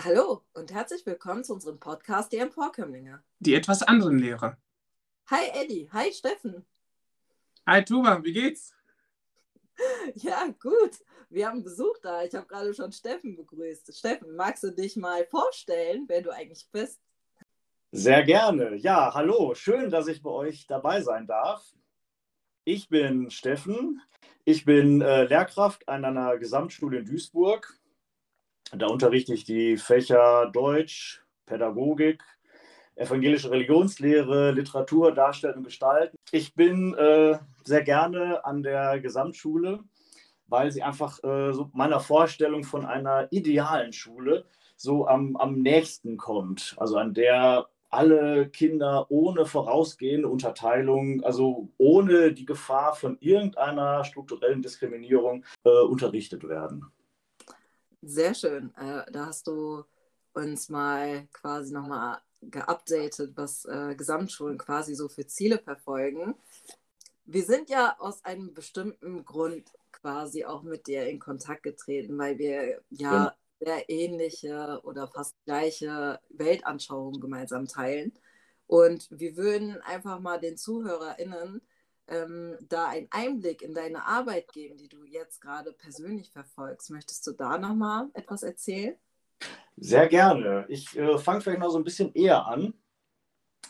Hallo 0.00 0.44
und 0.54 0.72
herzlich 0.72 1.04
willkommen 1.06 1.42
zu 1.42 1.54
unserem 1.54 1.80
Podcast 1.80 2.30
Die 2.30 2.36
Emporkömmlinge. 2.36 3.20
Die 3.40 3.56
etwas 3.56 3.82
anderen 3.82 4.20
Lehrer. 4.20 4.56
Hi 5.28 5.48
Eddie, 5.52 5.90
hi 5.92 6.12
Steffen. 6.12 6.64
Hi 7.66 7.84
Tuba, 7.84 8.22
wie 8.22 8.32
geht's? 8.32 8.72
Ja, 10.14 10.46
gut. 10.60 11.04
Wir 11.30 11.48
haben 11.48 11.64
Besuch 11.64 11.98
da. 12.00 12.22
Ich 12.22 12.32
habe 12.34 12.46
gerade 12.46 12.72
schon 12.74 12.92
Steffen 12.92 13.36
begrüßt. 13.36 13.96
Steffen, 13.96 14.36
magst 14.36 14.62
du 14.62 14.70
dich 14.70 14.96
mal 14.96 15.26
vorstellen, 15.26 16.04
wer 16.06 16.22
du 16.22 16.30
eigentlich 16.30 16.68
bist? 16.70 17.00
Sehr 17.90 18.22
gerne. 18.22 18.76
Ja, 18.76 19.12
hallo. 19.14 19.54
Schön, 19.54 19.90
dass 19.90 20.06
ich 20.06 20.22
bei 20.22 20.30
euch 20.30 20.68
dabei 20.68 21.00
sein 21.00 21.26
darf. 21.26 21.64
Ich 22.64 22.88
bin 22.88 23.30
Steffen. 23.30 24.00
Ich 24.44 24.64
bin 24.64 25.00
äh, 25.00 25.24
Lehrkraft 25.24 25.88
an 25.88 26.04
einer 26.04 26.38
Gesamtschule 26.38 26.98
in 26.98 27.04
Duisburg 27.04 27.77
da 28.76 28.86
unterrichte 28.86 29.34
ich 29.34 29.44
die 29.44 29.76
Fächer 29.76 30.50
Deutsch, 30.52 31.22
Pädagogik, 31.46 32.22
evangelische 32.96 33.50
Religionslehre, 33.50 34.50
Literatur, 34.50 35.12
Darstellung, 35.12 35.64
Gestalten. 35.64 36.16
Ich 36.32 36.54
bin 36.54 36.94
äh, 36.94 37.38
sehr 37.64 37.82
gerne 37.82 38.44
an 38.44 38.62
der 38.62 39.00
Gesamtschule, 39.00 39.80
weil 40.46 40.70
sie 40.70 40.82
einfach 40.82 41.22
äh, 41.22 41.52
so 41.52 41.70
meiner 41.72 42.00
Vorstellung 42.00 42.64
von 42.64 42.84
einer 42.84 43.28
idealen 43.30 43.92
Schule 43.92 44.44
so 44.76 45.06
am, 45.06 45.36
am 45.36 45.60
nächsten 45.62 46.16
kommt. 46.16 46.74
Also 46.78 46.96
an 46.98 47.14
der 47.14 47.68
alle 47.90 48.48
Kinder 48.50 49.06
ohne 49.10 49.46
vorausgehende 49.46 50.28
Unterteilung, 50.28 51.22
also 51.24 51.68
ohne 51.78 52.32
die 52.32 52.44
Gefahr 52.44 52.94
von 52.94 53.16
irgendeiner 53.20 54.04
strukturellen 54.04 54.60
Diskriminierung 54.60 55.44
äh, 55.64 55.70
unterrichtet 55.70 56.46
werden. 56.46 56.92
Sehr 58.02 58.34
schön. 58.34 58.72
Äh, 58.76 59.10
da 59.10 59.26
hast 59.26 59.46
du 59.46 59.84
uns 60.32 60.68
mal 60.68 61.26
quasi 61.32 61.72
nochmal 61.72 62.20
geupdatet, 62.42 63.32
was 63.36 63.64
äh, 63.64 63.94
Gesamtschulen 63.96 64.58
quasi 64.58 64.94
so 64.94 65.08
für 65.08 65.26
Ziele 65.26 65.58
verfolgen. 65.58 66.34
Wir 67.24 67.44
sind 67.44 67.68
ja 67.68 67.96
aus 67.98 68.24
einem 68.24 68.54
bestimmten 68.54 69.24
Grund 69.24 69.72
quasi 69.90 70.44
auch 70.44 70.62
mit 70.62 70.86
dir 70.86 71.06
in 71.08 71.18
Kontakt 71.18 71.64
getreten, 71.64 72.16
weil 72.18 72.38
wir 72.38 72.80
ja, 72.90 73.12
ja. 73.12 73.36
sehr 73.60 73.90
ähnliche 73.90 74.80
oder 74.84 75.08
fast 75.08 75.34
gleiche 75.44 76.20
Weltanschauungen 76.30 77.20
gemeinsam 77.20 77.66
teilen. 77.66 78.12
Und 78.66 79.08
wir 79.10 79.36
würden 79.36 79.80
einfach 79.82 80.20
mal 80.20 80.38
den 80.38 80.56
ZuhörerInnen 80.56 81.62
ähm, 82.08 82.56
da 82.68 82.88
einen 82.88 83.08
Einblick 83.10 83.62
in 83.62 83.74
deine 83.74 84.04
Arbeit 84.06 84.52
geben, 84.52 84.76
die 84.76 84.88
du 84.88 85.04
jetzt 85.04 85.40
gerade 85.40 85.72
persönlich 85.72 86.30
verfolgst. 86.30 86.90
Möchtest 86.90 87.26
du 87.26 87.32
da 87.32 87.58
nochmal 87.58 88.08
etwas 88.14 88.42
erzählen? 88.42 88.96
Sehr 89.76 90.08
gerne. 90.08 90.66
Ich 90.68 90.96
äh, 90.98 91.18
fange 91.18 91.40
vielleicht 91.40 91.60
noch 91.60 91.70
so 91.70 91.78
ein 91.78 91.84
bisschen 91.84 92.12
eher 92.14 92.46
an. 92.46 92.74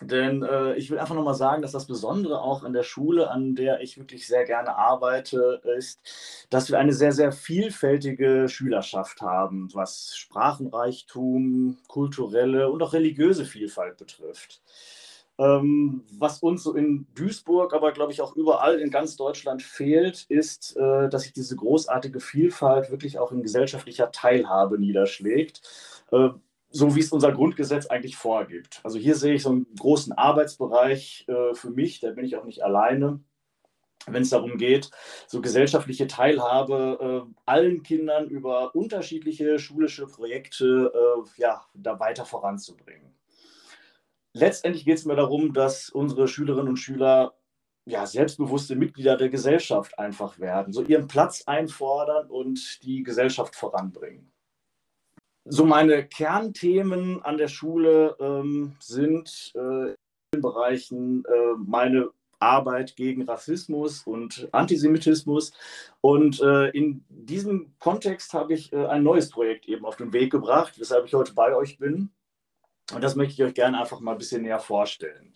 Denn 0.00 0.45
äh, 0.45 0.75
ich 0.77 0.91
will 0.91 0.98
einfach 0.98 1.14
nochmal 1.14 1.34
sagen, 1.34 1.61
dass 1.61 1.72
das 1.72 1.86
Besondere 1.86 2.41
auch 2.41 2.62
an 2.62 2.72
der 2.72 2.84
Schule, 2.84 3.30
an 3.30 3.56
der 3.56 3.80
ich 3.80 3.98
wirklich 3.98 4.28
sehr 4.28 4.45
gerne 4.45 4.77
arbeite, 4.77 5.61
ist, 5.77 6.47
dass 6.50 6.70
wir 6.70 6.78
eine 6.78 6.92
sehr, 6.92 7.11
sehr 7.11 7.33
vielfältige 7.33 8.48
Schülerschaft 8.48 9.20
haben, 9.23 9.69
was 9.75 10.17
Sprachenreichtum, 10.17 11.78
kulturelle 11.89 12.70
und 12.70 12.80
auch 12.83 12.92
religiöse 12.92 13.45
Vielfalt 13.45 13.97
betrifft. 13.97 14.62
Ähm, 15.39 16.03
was 16.19 16.41
uns 16.41 16.64
so 16.64 16.75
in 16.75 17.06
Duisburg, 17.14 17.72
aber 17.72 17.92
glaube 17.92 18.12
ich 18.12 18.20
auch 18.20 18.34
überall 18.34 18.81
in 18.81 18.91
ganz 18.91 19.17
Deutschland 19.17 19.62
fehlt, 19.62 20.27
ist, 20.28 20.77
äh, 20.77 21.08
dass 21.08 21.22
sich 21.22 21.33
diese 21.33 21.55
großartige 21.55 22.19
Vielfalt 22.19 22.91
wirklich 22.91 23.20
auch 23.20 23.30
in 23.30 23.42
gesellschaftlicher 23.42 24.11
Teilhabe 24.11 24.78
niederschlägt. 24.78 25.62
Äh, 26.11 26.30
so 26.70 26.95
wie 26.95 27.00
es 27.00 27.12
unser 27.12 27.33
Grundgesetz 27.33 27.86
eigentlich 27.86 28.17
vorgibt. 28.17 28.80
Also 28.85 28.98
hier 28.98 29.14
sehe 29.14 29.35
ich 29.35 29.42
so 29.42 29.51
einen 29.51 29.67
großen 29.79 30.13
Arbeitsbereich 30.13 31.27
äh, 31.29 31.55
für 31.55 31.70
mich, 31.70 32.01
da 32.01 32.11
bin 32.11 32.24
ich 32.24 32.36
auch 32.36 32.45
nicht 32.45 32.63
alleine, 32.63 33.20
wenn 34.07 34.23
es 34.23 34.30
darum 34.30 34.58
geht, 34.58 34.90
so 35.27 35.40
gesellschaftliche 35.40 36.07
Teilhabe 36.08 37.27
äh, 37.27 37.34
allen 37.46 37.83
Kindern 37.83 38.29
über 38.29 38.74
unterschiedliche 38.74 39.58
schulische 39.58 40.07
Projekte 40.07 40.92
äh, 40.95 41.40
ja, 41.40 41.64
da 41.74 41.98
weiter 42.01 42.27
voranzubringen 42.27 43.17
letztendlich 44.34 44.84
geht 44.84 44.98
es 44.98 45.05
mir 45.05 45.16
darum, 45.16 45.52
dass 45.52 45.90
unsere 45.90 46.28
Schülerinnen 46.28 46.68
und 46.68 46.77
Schüler 46.77 47.34
ja, 47.86 48.06
selbstbewusste 48.06 48.77
Mitglieder 48.77 49.16
der 49.16 49.30
Gesellschaft 49.30 49.98
einfach 49.98 50.39
werden, 50.39 50.72
so 50.72 50.83
ihren 50.83 51.08
Platz 51.08 51.44
einfordern 51.46 52.28
und 52.28 52.83
die 52.83 53.02
Gesellschaft 53.02 53.56
voranbringen. 53.56 54.30
So 55.46 55.64
meine 55.64 56.06
Kernthemen 56.06 57.22
an 57.22 57.39
der 57.39 57.48
Schule 57.48 58.14
ähm, 58.20 58.77
sind 58.80 59.52
äh, 59.55 59.90
in 59.90 59.96
den 60.34 60.42
Bereichen 60.42 61.24
äh, 61.24 61.55
meine 61.56 62.10
Arbeit 62.39 62.96
gegen 62.96 63.22
Rassismus 63.22 64.02
und 64.02 64.48
Antisemitismus. 64.52 65.52
Und 66.02 66.40
äh, 66.40 66.68
in 66.70 67.05
diesem 67.08 67.72
Kontext 67.78 68.34
habe 68.34 68.52
ich 68.52 68.72
äh, 68.72 68.86
ein 68.86 69.02
neues 69.02 69.30
Projekt 69.30 69.66
eben 69.66 69.86
auf 69.86 69.96
den 69.96 70.12
Weg 70.12 70.30
gebracht, 70.30 70.78
weshalb 70.78 71.06
ich 71.06 71.14
heute 71.14 71.33
bei 71.33 71.55
euch 71.56 71.78
bin. 71.78 72.10
Und 72.93 73.03
das 73.03 73.17
möchte 73.17 73.35
ich 73.35 73.43
euch 73.43 73.55
gerne 73.55 73.79
einfach 73.79 74.01
mal 74.01 74.13
ein 74.13 74.19
bisschen 74.19 74.43
näher 74.43 74.61
vorstellen. 74.61 75.35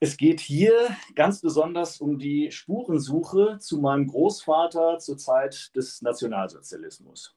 Es 0.00 0.16
geht 0.16 0.40
hier 0.40 0.96
ganz 1.14 1.40
besonders 1.40 2.00
um 2.00 2.18
die 2.18 2.50
Spurensuche 2.50 3.58
zu 3.58 3.78
meinem 3.78 4.06
Großvater 4.06 4.98
zur 4.98 5.16
Zeit 5.16 5.74
des 5.74 6.02
Nationalsozialismus. 6.02 7.34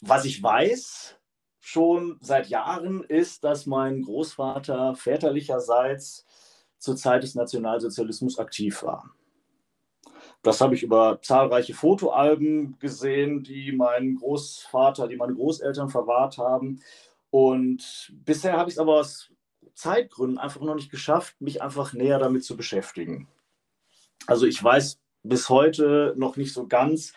Was 0.00 0.24
ich 0.24 0.42
weiß 0.42 1.16
schon 1.60 2.18
seit 2.20 2.48
Jahren 2.48 3.04
ist, 3.04 3.44
dass 3.44 3.66
mein 3.66 4.02
Großvater 4.02 4.94
väterlicherseits 4.94 6.26
zur 6.78 6.96
Zeit 6.96 7.22
des 7.22 7.34
Nationalsozialismus 7.34 8.38
aktiv 8.38 8.82
war. 8.82 9.14
Das 10.42 10.62
habe 10.62 10.74
ich 10.74 10.82
über 10.82 11.20
zahlreiche 11.20 11.74
Fotoalben 11.74 12.78
gesehen, 12.78 13.42
die 13.42 13.72
mein 13.72 14.16
Großvater, 14.16 15.06
die 15.06 15.16
meine 15.16 15.34
Großeltern 15.34 15.90
verwahrt 15.90 16.38
haben. 16.38 16.80
Und 17.30 18.12
bisher 18.12 18.54
habe 18.54 18.68
ich 18.68 18.74
es 18.74 18.78
aber 18.78 18.96
aus 18.96 19.32
Zeitgründen 19.74 20.38
einfach 20.38 20.60
noch 20.60 20.74
nicht 20.74 20.90
geschafft, 20.90 21.40
mich 21.40 21.62
einfach 21.62 21.92
näher 21.92 22.18
damit 22.18 22.44
zu 22.44 22.56
beschäftigen. 22.56 23.28
Also 24.26 24.46
ich 24.46 24.62
weiß 24.62 25.00
bis 25.22 25.48
heute 25.48 26.14
noch 26.16 26.36
nicht 26.36 26.52
so 26.52 26.66
ganz, 26.66 27.12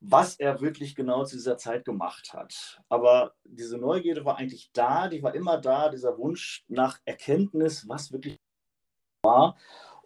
was 0.00 0.36
er 0.36 0.60
wirklich 0.60 0.94
genau 0.94 1.24
zu 1.24 1.36
dieser 1.36 1.58
Zeit 1.58 1.84
gemacht 1.84 2.32
hat. 2.32 2.80
Aber 2.88 3.34
diese 3.44 3.76
Neugierde 3.76 4.24
war 4.24 4.38
eigentlich 4.38 4.70
da, 4.72 5.08
die 5.08 5.22
war 5.22 5.34
immer 5.34 5.58
da, 5.58 5.90
dieser 5.90 6.16
Wunsch 6.16 6.64
nach 6.68 6.98
Erkenntnis, 7.04 7.86
was 7.86 8.10
wirklich 8.10 8.38
war. 9.22 9.56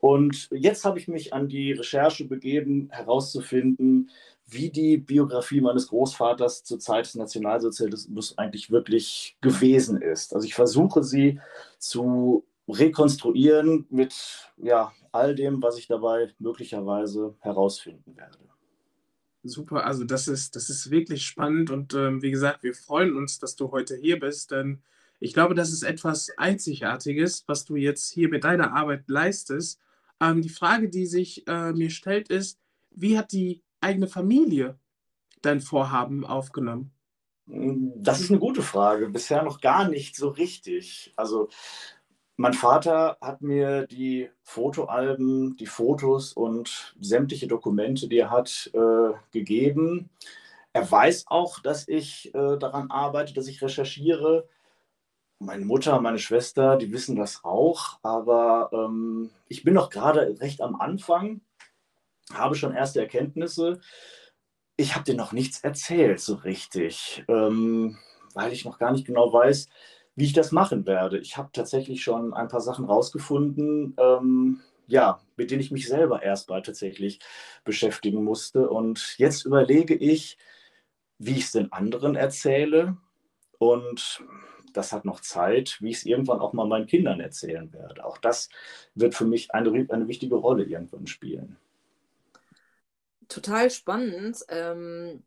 Und 0.01 0.49
jetzt 0.51 0.85
habe 0.85 0.99
ich 0.99 1.09
mich 1.09 1.33
an 1.33 1.49
die 1.49 1.73
Recherche 1.73 2.27
begeben, 2.27 2.91
herauszufinden, 2.91 4.11
wie 4.47 4.71
die 4.71 4.99
Biografie 4.99 5.61
meines 5.61 5.89
Großvaters 5.89 6.65
zur 6.65 6.79
Zeit 6.79 7.07
des 7.07 7.15
Nationalsozialismus 7.15 8.37
eigentlich 8.37 8.71
wirklich 8.71 9.37
gewesen 9.41 10.01
ist. 10.01 10.35
Also 10.35 10.47
ich 10.47 10.55
versuche 10.55 11.03
sie 11.03 11.41
zu 11.79 12.45
rekonstruieren 12.69 13.87
mit 13.91 14.53
ja, 14.57 14.93
all 15.13 15.35
dem, 15.35 15.63
was 15.63 15.79
ich 15.79 15.87
dabei 15.87 16.33
möglicherweise 16.39 17.35
herausfinden 17.41 18.17
werde. 18.17 18.39
Super, 19.47 19.85
also 19.85 20.05
das 20.05 20.27
ist, 20.27 20.57
das 20.57 20.71
ist 20.71 20.91
wirklich 20.91 21.27
spannend 21.27 21.71
und 21.71 21.93
ähm, 21.93 22.23
wie 22.23 22.31
gesagt, 22.31 22.63
wir 22.63 22.75
freuen 22.75 23.15
uns, 23.15 23.39
dass 23.39 23.57
du 23.57 23.71
heute 23.73 23.95
hier 23.95 24.19
bist, 24.19 24.53
denn 24.53 24.83
ich 25.21 25.35
glaube, 25.35 25.55
das 25.55 25.71
ist 25.71 25.83
etwas 25.83 26.31
Einzigartiges, 26.39 27.45
was 27.47 27.65
du 27.67 27.77
jetzt 27.77 28.11
hier 28.11 28.31
mit 28.31 28.45
deiner 28.45 28.75
Arbeit 28.75 29.05
leistest. 29.07 29.81
Ähm, 30.21 30.41
die 30.41 30.49
Frage, 30.49 30.89
die 30.89 31.07
sich 31.07 31.47
äh, 31.47 31.73
mir 31.73 31.91
stellt, 31.91 32.29
ist, 32.29 32.59
wie 32.91 33.19
hat 33.19 33.33
die 33.33 33.63
eigene 33.85 34.09
Familie 34.09 34.79
dein 35.43 35.61
Vorhaben 35.61 36.25
aufgenommen? 36.25 36.91
Das 37.47 38.21
ist 38.21 38.31
eine 38.31 38.41
gute 38.41 38.63
Frage. 38.63 39.11
Bisher 39.11 39.43
noch 39.43 39.61
gar 39.61 39.87
nicht 39.89 40.17
so 40.17 40.29
richtig. 40.29 41.13
Also 41.17 41.51
mein 42.37 42.55
Vater 42.55 43.19
hat 43.21 43.43
mir 43.43 43.87
die 43.87 44.31
Fotoalben, 44.43 45.57
die 45.57 45.67
Fotos 45.67 46.33
und 46.33 46.97
sämtliche 47.01 47.47
Dokumente, 47.47 48.09
die 48.09 48.19
er 48.19 48.31
hat, 48.31 48.71
äh, 48.73 49.13
gegeben. 49.31 50.09
Er 50.73 50.91
weiß 50.91 51.27
auch, 51.29 51.61
dass 51.61 51.87
ich 51.87 52.35
äh, 52.35 52.59
daran 52.59 52.91
arbeite, 52.91 53.35
dass 53.35 53.47
ich 53.47 53.63
recherchiere. 53.63 54.49
Meine 55.39 55.65
Mutter, 55.65 56.01
meine 56.01 56.19
Schwester, 56.19 56.77
die 56.77 56.93
wissen 56.93 57.15
das 57.15 57.45
auch, 57.45 57.99
aber 58.03 58.71
ähm, 58.73 59.31
ich 59.49 59.63
bin 59.63 59.75
noch 59.75 59.91
gerade 59.91 60.41
recht 60.41 60.63
am 60.63 60.75
Anfang 60.75 61.43
habe 62.33 62.55
schon 62.55 62.75
erste 62.75 63.01
Erkenntnisse. 63.01 63.81
Ich 64.77 64.95
habe 64.95 65.05
dir 65.05 65.15
noch 65.15 65.33
nichts 65.33 65.63
erzählt 65.63 66.21
so 66.21 66.35
richtig, 66.35 67.25
ähm, 67.29 67.99
weil 68.35 68.53
ich 68.53 68.65
noch 68.65 68.79
gar 68.79 68.93
nicht 68.93 69.07
genau 69.07 69.33
weiß, 69.33 69.69
wie 70.17 70.25
ich 70.25 70.33
das 70.33 70.53
machen 70.53 70.87
werde. 70.87 71.19
Ich 71.19 71.37
habe 71.37 71.51
tatsächlich 71.53 72.03
schon 72.03 72.35
ein 72.35 72.49
paar 72.49 72.61
Sachen 72.61 72.85
rausgefunden, 72.85 73.97
ähm, 73.99 74.61
ja, 74.87 75.21
mit 75.37 75.51
denen 75.51 75.61
ich 75.61 75.71
mich 75.71 75.89
selber 75.89 76.23
erstmal 76.23 76.63
tatsächlich 76.63 77.21
beschäftigen 77.65 78.23
musste. 78.23 78.69
Und 78.69 79.15
jetzt 79.19 79.45
überlege 79.45 79.95
ich, 79.95 80.39
wie 81.19 81.33
ich 81.33 81.45
es 81.45 81.53
den 81.53 81.73
anderen 81.73 82.17
erzähle 82.17 82.97
und 83.59 84.25
das 84.73 84.93
hat 84.93 85.05
noch 85.05 85.21
Zeit, 85.21 85.79
wie 85.81 85.91
ich 85.91 85.99
es 85.99 86.07
irgendwann 86.07 86.41
auch 86.41 86.53
mal 86.53 86.67
meinen 86.67 86.87
Kindern 86.87 87.21
erzählen 87.21 87.73
werde. 87.73 88.05
Auch 88.05 88.19
das 88.19 88.49
wird 88.95 89.15
für 89.15 89.25
mich 89.25 89.55
eine, 89.55 89.87
eine 89.89 90.09
wichtige 90.09 90.35
Rolle 90.35 90.65
irgendwann 90.65 91.07
spielen. 91.07 91.57
Total 93.29 93.71
spannend. 93.71 94.45
Ähm, 94.49 95.25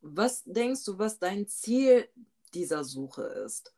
was 0.00 0.42
denkst 0.44 0.84
du, 0.84 0.98
was 0.98 1.18
dein 1.18 1.48
Ziel 1.48 2.08
dieser 2.52 2.84
Suche 2.84 3.22
ist? 3.22 3.74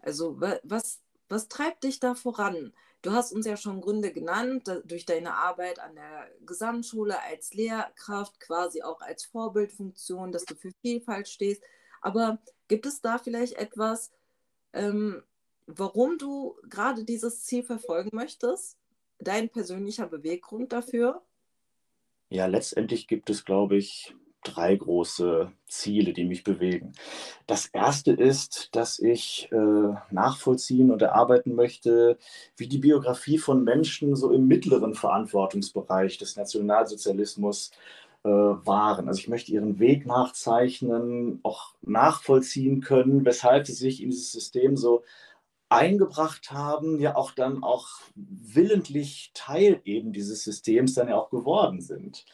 Also 0.00 0.40
was, 0.40 1.00
was 1.28 1.48
treibt 1.48 1.84
dich 1.84 2.00
da 2.00 2.14
voran? 2.14 2.72
Du 3.02 3.12
hast 3.12 3.32
uns 3.32 3.46
ja 3.46 3.56
schon 3.56 3.80
Gründe 3.80 4.12
genannt, 4.12 4.68
durch 4.84 5.06
deine 5.06 5.34
Arbeit 5.34 5.78
an 5.78 5.94
der 5.94 6.28
Gesamtschule 6.44 7.22
als 7.22 7.54
Lehrkraft, 7.54 8.40
quasi 8.40 8.82
auch 8.82 9.00
als 9.00 9.24
Vorbildfunktion, 9.26 10.32
dass 10.32 10.44
du 10.44 10.56
für 10.56 10.72
Vielfalt 10.82 11.28
stehst. 11.28 11.62
Aber 12.00 12.38
gibt 12.66 12.86
es 12.86 13.00
da 13.00 13.18
vielleicht 13.18 13.54
etwas, 13.54 14.10
ähm, 14.72 15.22
warum 15.66 16.18
du 16.18 16.56
gerade 16.68 17.04
dieses 17.04 17.44
Ziel 17.44 17.62
verfolgen 17.62 18.10
möchtest? 18.12 18.76
Dein 19.20 19.48
persönlicher 19.48 20.08
Beweggrund 20.08 20.72
dafür? 20.72 21.22
Ja, 22.30 22.46
letztendlich 22.46 23.08
gibt 23.08 23.30
es, 23.30 23.44
glaube 23.44 23.76
ich, 23.76 24.14
drei 24.42 24.76
große 24.76 25.50
Ziele, 25.66 26.12
die 26.12 26.24
mich 26.24 26.44
bewegen. 26.44 26.92
Das 27.46 27.66
erste 27.66 28.12
ist, 28.12 28.74
dass 28.74 28.98
ich 28.98 29.48
äh, 29.52 29.94
nachvollziehen 30.10 30.90
und 30.90 31.02
erarbeiten 31.02 31.54
möchte, 31.54 32.18
wie 32.56 32.68
die 32.68 32.78
Biografie 32.78 33.38
von 33.38 33.64
Menschen 33.64 34.14
so 34.16 34.30
im 34.32 34.46
mittleren 34.46 34.94
Verantwortungsbereich 34.94 36.18
des 36.18 36.36
Nationalsozialismus 36.36 37.72
äh, 38.24 38.28
waren. 38.28 39.08
Also 39.08 39.20
ich 39.20 39.28
möchte 39.28 39.52
ihren 39.52 39.78
Weg 39.78 40.06
nachzeichnen, 40.06 41.40
auch 41.42 41.74
nachvollziehen 41.82 42.80
können, 42.80 43.24
weshalb 43.24 43.66
sie 43.66 43.74
sich 43.74 44.02
in 44.02 44.10
dieses 44.10 44.32
System 44.32 44.76
so 44.76 45.02
eingebracht 45.68 46.50
haben, 46.50 46.98
ja 46.98 47.16
auch 47.16 47.32
dann 47.32 47.62
auch 47.62 47.88
willentlich 48.14 49.30
Teil 49.34 49.80
eben 49.84 50.12
dieses 50.12 50.44
Systems 50.44 50.94
dann 50.94 51.08
ja 51.08 51.16
auch 51.16 51.30
geworden 51.30 51.80
sind. 51.80 52.24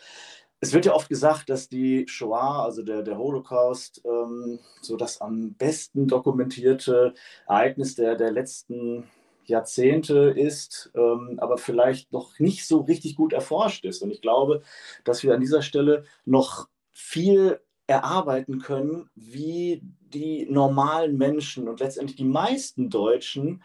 Es 0.60 0.72
wird 0.72 0.86
ja 0.86 0.94
oft 0.94 1.08
gesagt, 1.08 1.50
dass 1.50 1.69
die 1.69 2.06
Shoah, 2.08 2.64
also 2.64 2.82
der, 2.82 3.02
der 3.02 3.19
Holocaust, 3.19 4.02
ähm, 4.06 4.60
so 4.81 4.96
das 4.96 5.20
am 5.20 5.54
besten 5.54 6.06
dokumentierte 6.06 7.14
Ereignis 7.46 7.96
der, 7.96 8.16
der 8.16 8.31
letzten 8.31 9.04
Jahrzehnte 9.44 10.31
ist, 10.31 10.90
ähm, 10.94 11.38
aber 11.38 11.58
vielleicht 11.58 12.12
noch 12.12 12.38
nicht 12.38 12.66
so 12.66 12.81
richtig 12.81 13.16
gut 13.16 13.32
erforscht 13.32 13.84
ist. 13.84 14.02
Und 14.02 14.10
ich 14.10 14.22
glaube, 14.22 14.62
dass 15.04 15.22
wir 15.22 15.34
an 15.34 15.40
dieser 15.40 15.60
Stelle 15.62 16.04
noch 16.25 16.69
viel 16.92 17.60
erarbeiten 17.86 18.60
können, 18.60 19.08
wie 19.14 19.82
die 20.00 20.46
normalen 20.50 21.16
Menschen 21.16 21.69
und 21.69 21.81
letztendlich 21.81 22.16
die 22.16 22.25
meisten 22.25 22.88
Deutschen, 22.90 23.62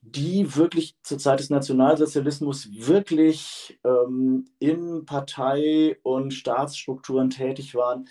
die 0.00 0.56
wirklich 0.56 0.96
zur 1.02 1.18
Zeit 1.18 1.40
des 1.40 1.50
Nationalsozialismus 1.50 2.68
wirklich 2.72 3.78
ähm, 3.84 4.46
in 4.58 5.04
Partei- 5.04 5.98
und 6.02 6.32
Staatsstrukturen 6.32 7.30
tätig 7.30 7.74
waren, 7.74 8.08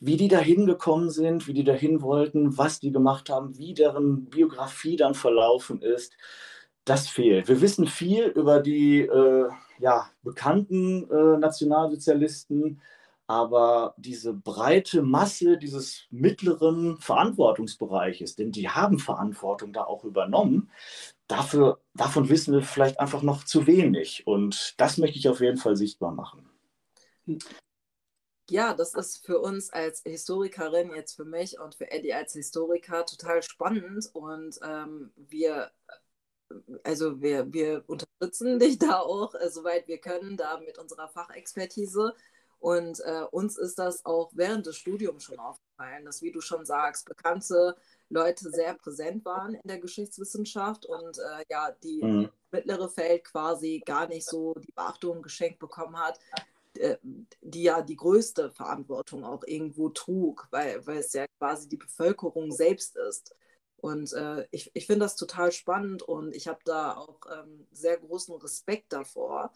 wie 0.00 0.16
die 0.16 0.28
dahin 0.28 0.66
gekommen 0.66 1.10
sind, 1.10 1.46
wie 1.48 1.54
die 1.54 1.64
dahin 1.64 2.02
wollten, 2.02 2.56
was 2.56 2.78
die 2.78 2.92
gemacht 2.92 3.30
haben, 3.30 3.58
wie 3.58 3.74
deren 3.74 4.26
Biografie 4.26 4.96
dann 4.96 5.14
verlaufen 5.14 5.82
ist 5.82 6.14
das 6.84 7.08
fehlt. 7.08 7.48
Wir 7.48 7.60
wissen 7.60 7.86
viel 7.86 8.26
über 8.26 8.60
die 8.60 9.00
äh, 9.00 9.48
ja, 9.78 10.10
bekannten 10.22 11.10
äh, 11.10 11.38
Nationalsozialisten, 11.38 12.80
aber 13.26 13.94
diese 13.96 14.34
breite 14.34 15.02
Masse 15.02 15.56
dieses 15.56 16.04
mittleren 16.10 16.98
Verantwortungsbereiches, 16.98 18.36
denn 18.36 18.52
die 18.52 18.68
haben 18.68 18.98
Verantwortung 18.98 19.72
da 19.72 19.84
auch 19.84 20.04
übernommen, 20.04 20.70
dafür, 21.26 21.80
davon 21.94 22.28
wissen 22.28 22.54
wir 22.54 22.62
vielleicht 22.62 23.00
einfach 23.00 23.22
noch 23.22 23.44
zu 23.44 23.66
wenig. 23.66 24.26
Und 24.26 24.74
das 24.78 24.98
möchte 24.98 25.18
ich 25.18 25.28
auf 25.28 25.40
jeden 25.40 25.58
Fall 25.58 25.76
sichtbar 25.76 26.12
machen. 26.12 26.48
Ja, 28.50 28.74
das 28.74 28.92
ist 28.92 29.24
für 29.24 29.40
uns 29.40 29.70
als 29.70 30.02
Historikerin, 30.02 30.94
jetzt 30.94 31.16
für 31.16 31.24
mich 31.24 31.58
und 31.58 31.74
für 31.74 31.90
Eddie 31.90 32.12
als 32.12 32.34
Historiker 32.34 33.06
total 33.06 33.42
spannend. 33.42 34.10
Und 34.12 34.58
ähm, 34.62 35.12
wir 35.16 35.70
also 36.82 37.20
wir, 37.20 37.52
wir 37.52 37.84
unterstützen 37.86 38.58
dich 38.58 38.78
da 38.78 39.00
auch, 39.00 39.34
äh, 39.34 39.50
soweit 39.50 39.88
wir 39.88 39.98
können, 39.98 40.36
da 40.36 40.60
mit 40.60 40.78
unserer 40.78 41.08
Fachexpertise. 41.08 42.14
Und 42.64 43.00
äh, 43.00 43.24
uns 43.30 43.58
ist 43.58 43.78
das 43.78 44.06
auch 44.06 44.30
während 44.32 44.64
des 44.64 44.78
Studiums 44.78 45.24
schon 45.24 45.38
aufgefallen, 45.38 46.06
dass, 46.06 46.22
wie 46.22 46.32
du 46.32 46.40
schon 46.40 46.64
sagst, 46.64 47.04
bekannte 47.04 47.76
Leute 48.08 48.48
sehr 48.48 48.72
präsent 48.72 49.22
waren 49.26 49.52
in 49.52 49.68
der 49.68 49.80
Geschichtswissenschaft 49.80 50.86
und 50.86 51.18
äh, 51.18 51.44
ja, 51.50 51.72
die 51.82 52.02
mhm. 52.02 52.30
mittlere 52.52 52.88
Feld 52.88 53.24
quasi 53.24 53.82
gar 53.84 54.08
nicht 54.08 54.26
so 54.26 54.54
die 54.54 54.72
Beachtung 54.72 55.20
geschenkt 55.20 55.58
bekommen 55.58 55.98
hat, 55.98 56.18
äh, 56.78 56.96
die 57.42 57.64
ja 57.64 57.82
die 57.82 57.96
größte 57.96 58.50
Verantwortung 58.50 59.26
auch 59.26 59.44
irgendwo 59.46 59.90
trug, 59.90 60.48
weil, 60.50 60.86
weil 60.86 61.00
es 61.00 61.12
ja 61.12 61.26
quasi 61.38 61.68
die 61.68 61.76
Bevölkerung 61.76 62.50
selbst 62.50 62.96
ist. 62.96 63.36
Und 63.76 64.10
äh, 64.14 64.46
ich, 64.52 64.70
ich 64.72 64.86
finde 64.86 65.04
das 65.04 65.16
total 65.16 65.52
spannend 65.52 66.02
und 66.02 66.34
ich 66.34 66.48
habe 66.48 66.60
da 66.64 66.96
auch 66.96 67.20
ähm, 67.30 67.66
sehr 67.72 67.98
großen 67.98 68.34
Respekt 68.36 68.94
davor 68.94 69.52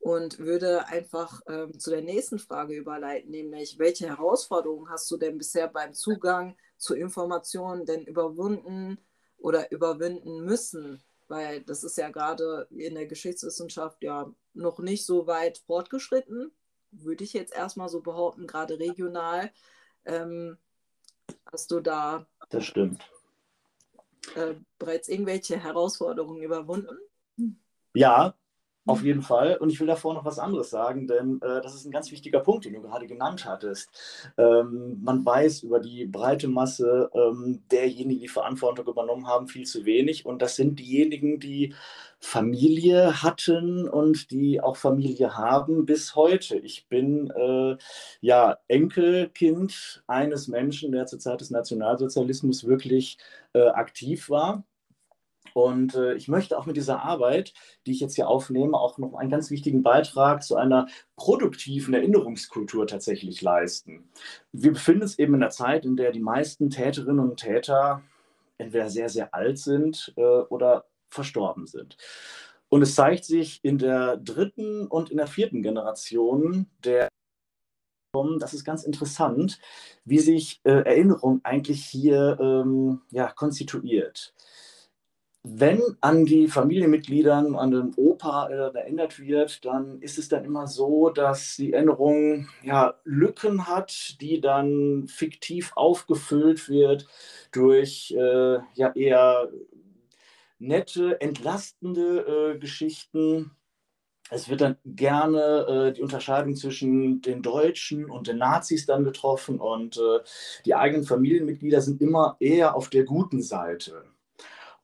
und 0.00 0.38
würde 0.38 0.86
einfach 0.86 1.40
ähm, 1.48 1.78
zu 1.78 1.90
der 1.90 2.02
nächsten 2.02 2.38
Frage 2.38 2.74
überleiten, 2.74 3.30
nämlich 3.30 3.78
welche 3.78 4.08
Herausforderungen 4.08 4.88
hast 4.88 5.10
du 5.10 5.16
denn 5.16 5.38
bisher 5.38 5.68
beim 5.68 5.92
Zugang 5.92 6.56
zu 6.76 6.94
Informationen 6.94 7.84
denn 7.84 8.04
überwunden 8.04 8.98
oder 9.38 9.70
überwinden 9.72 10.44
müssen? 10.44 11.02
Weil 11.26 11.62
das 11.62 11.84
ist 11.84 11.98
ja 11.98 12.10
gerade 12.10 12.68
in 12.70 12.94
der 12.94 13.06
Geschichtswissenschaft 13.06 14.02
ja 14.02 14.32
noch 14.54 14.78
nicht 14.78 15.04
so 15.04 15.26
weit 15.26 15.58
fortgeschritten, 15.58 16.52
würde 16.90 17.24
ich 17.24 17.34
jetzt 17.34 17.54
erstmal 17.54 17.88
so 17.88 18.00
behaupten, 18.00 18.46
gerade 18.46 18.78
regional. 18.78 19.50
Ähm, 20.06 20.56
hast 21.52 21.70
du 21.70 21.80
da 21.80 22.26
das 22.48 22.64
stimmt 22.64 23.10
äh, 24.36 24.54
bereits 24.78 25.08
irgendwelche 25.08 25.58
Herausforderungen 25.58 26.42
überwunden? 26.42 26.96
Ja, 27.94 28.34
auf 28.88 29.02
jeden 29.02 29.22
Fall. 29.22 29.56
Und 29.58 29.70
ich 29.70 29.78
will 29.80 29.86
davor 29.86 30.14
noch 30.14 30.24
was 30.24 30.38
anderes 30.38 30.70
sagen, 30.70 31.06
denn 31.06 31.40
äh, 31.42 31.60
das 31.60 31.74
ist 31.74 31.84
ein 31.84 31.90
ganz 31.90 32.10
wichtiger 32.10 32.40
Punkt, 32.40 32.64
den 32.64 32.74
du 32.74 32.82
gerade 32.82 33.06
genannt 33.06 33.44
hattest. 33.44 33.90
Ähm, 34.36 35.00
man 35.02 35.24
weiß 35.24 35.62
über 35.62 35.80
die 35.80 36.06
breite 36.06 36.48
Masse 36.48 37.10
ähm, 37.14 37.62
derjenigen, 37.70 38.20
die 38.20 38.28
Verantwortung 38.28 38.86
übernommen 38.86 39.26
haben, 39.26 39.48
viel 39.48 39.66
zu 39.66 39.84
wenig. 39.84 40.26
Und 40.26 40.42
das 40.42 40.56
sind 40.56 40.78
diejenigen, 40.78 41.38
die 41.38 41.74
Familie 42.20 43.22
hatten 43.22 43.88
und 43.88 44.30
die 44.30 44.60
auch 44.60 44.76
Familie 44.76 45.36
haben 45.36 45.86
bis 45.86 46.16
heute. 46.16 46.56
Ich 46.58 46.88
bin 46.88 47.30
äh, 47.30 47.76
ja 48.20 48.58
Enkelkind 48.68 50.02
eines 50.06 50.48
Menschen, 50.48 50.92
der 50.92 51.06
zur 51.06 51.18
Zeit 51.18 51.40
des 51.40 51.50
Nationalsozialismus 51.50 52.66
wirklich 52.66 53.18
äh, 53.52 53.68
aktiv 53.68 54.30
war. 54.30 54.64
Und 55.58 55.96
äh, 55.96 56.14
ich 56.14 56.28
möchte 56.28 56.56
auch 56.56 56.66
mit 56.66 56.76
dieser 56.76 57.02
Arbeit, 57.02 57.52
die 57.84 57.90
ich 57.90 57.98
jetzt 57.98 58.14
hier 58.14 58.28
aufnehme, 58.28 58.78
auch 58.78 58.96
noch 58.96 59.14
einen 59.14 59.28
ganz 59.28 59.50
wichtigen 59.50 59.82
Beitrag 59.82 60.44
zu 60.44 60.54
einer 60.54 60.86
produktiven 61.16 61.94
Erinnerungskultur 61.94 62.86
tatsächlich 62.86 63.42
leisten. 63.42 64.08
Wir 64.52 64.72
befinden 64.72 65.02
uns 65.02 65.18
eben 65.18 65.34
in 65.34 65.42
einer 65.42 65.50
Zeit, 65.50 65.84
in 65.84 65.96
der 65.96 66.12
die 66.12 66.20
meisten 66.20 66.70
Täterinnen 66.70 67.18
und 67.18 67.40
Täter 67.40 68.02
entweder 68.56 68.88
sehr, 68.88 69.08
sehr 69.08 69.34
alt 69.34 69.58
sind 69.58 70.14
äh, 70.16 70.20
oder 70.22 70.84
verstorben 71.08 71.66
sind. 71.66 71.96
Und 72.68 72.82
es 72.82 72.94
zeigt 72.94 73.24
sich 73.24 73.58
in 73.64 73.78
der 73.78 74.16
dritten 74.16 74.86
und 74.86 75.10
in 75.10 75.16
der 75.16 75.26
vierten 75.26 75.62
Generation 75.62 76.70
der 76.84 77.08
das 78.40 78.54
ist 78.54 78.64
ganz 78.64 78.84
interessant, 78.84 79.58
wie 80.04 80.18
sich 80.18 80.60
äh, 80.64 80.70
Erinnerung 80.70 81.40
eigentlich 81.44 81.84
hier 81.84 82.38
ähm, 82.40 83.02
ja, 83.10 83.30
konstituiert 83.30 84.34
wenn 85.50 85.82
an 86.00 86.26
die 86.26 86.48
Familienmitgliedern, 86.48 87.56
an 87.56 87.70
den 87.70 87.94
Opa 87.96 88.48
äh, 88.48 88.76
erinnert 88.76 89.18
wird, 89.18 89.64
dann 89.64 90.00
ist 90.00 90.18
es 90.18 90.28
dann 90.28 90.44
immer 90.44 90.66
so, 90.66 91.10
dass 91.10 91.56
die 91.56 91.72
Erinnerung 91.72 92.48
ja, 92.62 92.94
Lücken 93.04 93.66
hat, 93.66 94.20
die 94.20 94.40
dann 94.40 95.06
fiktiv 95.08 95.72
aufgefüllt 95.74 96.68
wird 96.68 97.06
durch 97.52 98.14
äh, 98.16 98.58
ja 98.74 98.92
eher 98.94 99.48
nette, 100.58 101.20
entlastende 101.20 102.54
äh, 102.54 102.58
Geschichten. 102.58 103.52
Es 104.30 104.50
wird 104.50 104.60
dann 104.60 104.76
gerne 104.84 105.88
äh, 105.88 105.92
die 105.94 106.02
Unterscheidung 106.02 106.56
zwischen 106.56 107.22
den 107.22 107.42
Deutschen 107.42 108.10
und 108.10 108.26
den 108.26 108.38
Nazis 108.38 108.84
dann 108.84 109.04
getroffen 109.04 109.60
und 109.60 109.96
äh, 109.96 110.20
die 110.66 110.74
eigenen 110.74 111.04
Familienmitglieder 111.04 111.80
sind 111.80 112.02
immer 112.02 112.36
eher 112.38 112.76
auf 112.76 112.90
der 112.90 113.04
guten 113.04 113.40
Seite. 113.40 114.04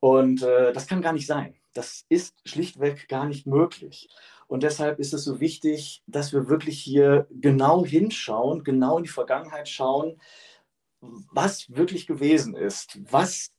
Und 0.04 0.42
äh, 0.42 0.75
das 0.75 0.87
kann 0.87 1.00
gar 1.00 1.14
nicht 1.14 1.26
sein. 1.26 1.54
Das 1.73 2.04
ist 2.11 2.37
schlichtweg 2.44 3.08
gar 3.08 3.25
nicht 3.25 3.46
möglich. 3.46 4.11
Und 4.49 4.62
deshalb 4.62 4.99
ist 4.99 5.14
es 5.14 5.25
so 5.25 5.40
wichtig, 5.40 6.02
dass 6.06 6.34
wir 6.34 6.46
wirklich 6.50 6.78
hier 6.78 7.26
genau 7.30 7.87
hinschauen, 7.87 8.64
genau 8.64 8.99
in 8.99 9.04
die 9.04 9.08
Vergangenheit 9.08 9.66
schauen, 9.66 10.20
was 11.00 11.75
wirklich 11.75 12.06
gewesen 12.06 12.54
ist, 12.54 12.99
was 13.11 13.54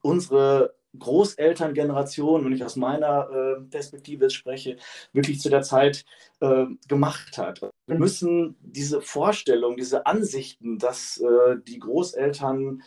unsere 0.00 0.74
Großelterngeneration, 0.98 2.46
wenn 2.46 2.52
ich 2.54 2.64
aus 2.64 2.76
meiner 2.76 3.28
äh, 3.30 3.60
Perspektive 3.68 4.30
spreche, 4.30 4.78
wirklich 5.12 5.38
zu 5.38 5.50
der 5.50 5.60
Zeit 5.60 6.06
äh, 6.40 6.64
gemacht 6.88 7.36
hat. 7.36 7.60
Wir 7.86 7.98
müssen 7.98 8.56
diese 8.62 9.02
Vorstellung, 9.02 9.76
diese 9.76 10.06
Ansichten, 10.06 10.78
dass 10.78 11.18
äh, 11.18 11.56
die 11.68 11.78
Großeltern 11.78 12.82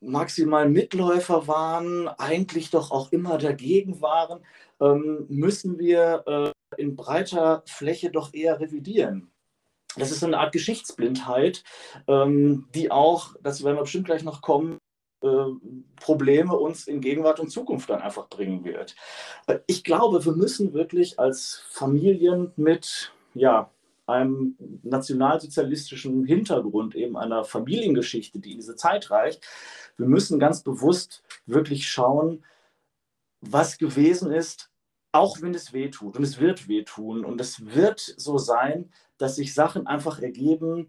maximal 0.00 0.68
Mitläufer 0.68 1.46
waren, 1.48 2.08
eigentlich 2.08 2.70
doch 2.70 2.90
auch 2.90 3.12
immer 3.12 3.38
dagegen 3.38 4.00
waren, 4.00 4.40
ähm, 4.80 5.26
müssen 5.28 5.78
wir 5.78 6.24
äh, 6.26 6.80
in 6.80 6.96
breiter 6.96 7.62
Fläche 7.66 8.10
doch 8.10 8.32
eher 8.32 8.60
revidieren. 8.60 9.30
Das 9.96 10.10
ist 10.12 10.22
eine 10.22 10.38
Art 10.38 10.52
Geschichtsblindheit, 10.52 11.64
ähm, 12.06 12.68
die 12.74 12.90
auch, 12.90 13.34
dazu 13.42 13.64
werden 13.64 13.76
wir 13.76 13.82
bestimmt 13.82 14.04
gleich 14.04 14.22
noch 14.22 14.42
kommen, 14.42 14.78
äh, 15.22 15.26
Probleme 15.96 16.56
uns 16.56 16.86
in 16.86 17.00
Gegenwart 17.00 17.40
und 17.40 17.50
Zukunft 17.50 17.90
dann 17.90 18.00
einfach 18.00 18.28
bringen 18.28 18.64
wird. 18.64 18.94
Äh, 19.46 19.58
ich 19.66 19.82
glaube, 19.82 20.24
wir 20.24 20.32
müssen 20.32 20.74
wirklich 20.74 21.18
als 21.18 21.64
Familien 21.70 22.52
mit 22.56 23.12
ja, 23.34 23.70
einem 24.08 24.56
nationalsozialistischen 24.82 26.24
Hintergrund, 26.24 26.94
eben 26.94 27.16
einer 27.16 27.44
Familiengeschichte, 27.44 28.38
die 28.38 28.52
in 28.52 28.58
diese 28.58 28.76
Zeit 28.76 29.10
reicht, 29.10 29.46
wir 29.96 30.06
müssen 30.06 30.38
ganz 30.38 30.62
bewusst 30.62 31.22
wirklich 31.46 31.88
schauen, 31.88 32.44
was 33.40 33.78
gewesen 33.78 34.32
ist, 34.32 34.70
auch 35.12 35.40
wenn 35.40 35.54
es 35.54 35.72
weh 35.72 35.90
tut. 35.90 36.16
Und 36.16 36.22
es 36.22 36.40
wird 36.40 36.68
wehtun. 36.68 37.24
Und 37.24 37.40
es 37.40 37.74
wird 37.74 38.00
so 38.00 38.38
sein, 38.38 38.90
dass 39.16 39.36
sich 39.36 39.54
Sachen 39.54 39.86
einfach 39.86 40.20
ergeben, 40.20 40.88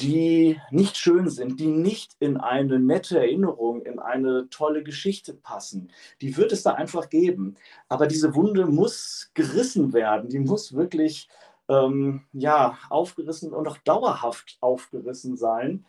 die 0.00 0.60
nicht 0.70 0.96
schön 0.96 1.28
sind, 1.28 1.58
die 1.58 1.66
nicht 1.66 2.16
in 2.20 2.36
eine 2.36 2.78
nette 2.78 3.18
Erinnerung, 3.18 3.82
in 3.82 3.98
eine 3.98 4.48
tolle 4.48 4.84
Geschichte 4.84 5.34
passen. 5.34 5.90
Die 6.20 6.36
wird 6.36 6.52
es 6.52 6.62
da 6.62 6.74
einfach 6.74 7.08
geben. 7.08 7.56
Aber 7.88 8.06
diese 8.06 8.34
Wunde 8.34 8.66
muss 8.66 9.30
gerissen 9.34 9.92
werden, 9.92 10.28
die 10.28 10.38
muss 10.38 10.72
wirklich 10.72 11.28
ähm, 11.68 12.26
ja, 12.32 12.78
aufgerissen 12.90 13.52
und 13.52 13.68
auch 13.68 13.78
dauerhaft 13.78 14.56
aufgerissen 14.60 15.36
sein, 15.36 15.86